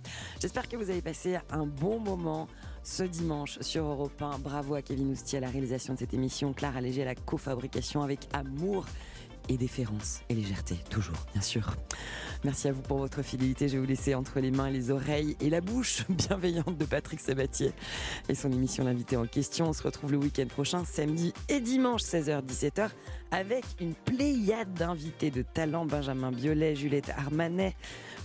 J'espère 0.41 0.69
que 0.69 0.77
vous 0.77 0.91
avez 0.91 1.01
passé 1.01 1.39
un 1.51 1.67
bon 1.67 1.99
moment 1.99 2.49
ce 2.83 3.03
dimanche 3.03 3.59
sur 3.61 3.85
Europe 3.85 4.21
1. 4.21 4.39
Bravo 4.39 4.75
à 4.75 4.83
Kevin 4.83 5.11
Ousti 5.13 5.37
à 5.37 5.41
la 5.41 5.49
réalisation 5.51 5.95
de 5.95 5.99
cette 5.99 6.15
émission, 6.15 6.53
Clara 6.53 6.81
Léger 6.81 7.03
à 7.03 7.07
la 7.07 7.15
cofabrication 7.15 8.03
avec 8.03 8.29
amour 8.33 8.85
et 9.49 9.57
déférence 9.57 10.21
et 10.29 10.35
légèreté, 10.35 10.77
toujours, 10.91 11.27
bien 11.33 11.43
sûr. 11.43 11.77
Merci 12.45 12.69
à 12.69 12.73
vous 12.73 12.83
pour 12.83 12.99
votre 12.99 13.23
fidélité. 13.23 13.69
Je 13.69 13.75
vais 13.75 13.79
vous 13.81 13.87
laisser 13.87 14.15
entre 14.15 14.41
les 14.41 14.51
mains, 14.51 14.71
les 14.71 14.91
oreilles 14.91 15.37
et 15.41 15.51
la 15.51 15.61
bouche 15.61 16.05
bienveillante 16.09 16.77
de 16.77 16.85
Patrick 16.85 17.21
Sabatier 17.21 17.73
et 18.29 18.35
son 18.35 18.51
émission 18.53 18.85
L'invité 18.85 19.17
en 19.17 19.27
question. 19.27 19.69
On 19.69 19.73
se 19.73 19.83
retrouve 19.83 20.13
le 20.13 20.19
week-end 20.19 20.47
prochain, 20.47 20.85
samedi 20.85 21.33
et 21.49 21.61
dimanche, 21.61 22.03
16h-17h, 22.03 22.91
avec 23.31 23.65
une 23.81 23.95
pléiade 23.95 24.73
d'invités 24.75 25.31
de 25.31 25.43
talent 25.43 25.85
Benjamin 25.85 26.31
Biolay, 26.31 26.77
Juliette 26.77 27.11
Armanet, 27.17 27.75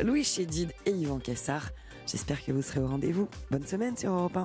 Louis 0.03 0.23
Chédid 0.23 0.71
et 0.85 0.91
Yvan 0.91 1.19
Cassard. 1.19 1.69
J'espère 2.05 2.43
que 2.43 2.51
vous 2.51 2.61
serez 2.61 2.79
au 2.79 2.87
rendez-vous. 2.87 3.27
Bonne 3.49 3.65
semaine 3.65 3.97
sur 3.97 4.11
Europe 4.11 4.37
1. 4.37 4.43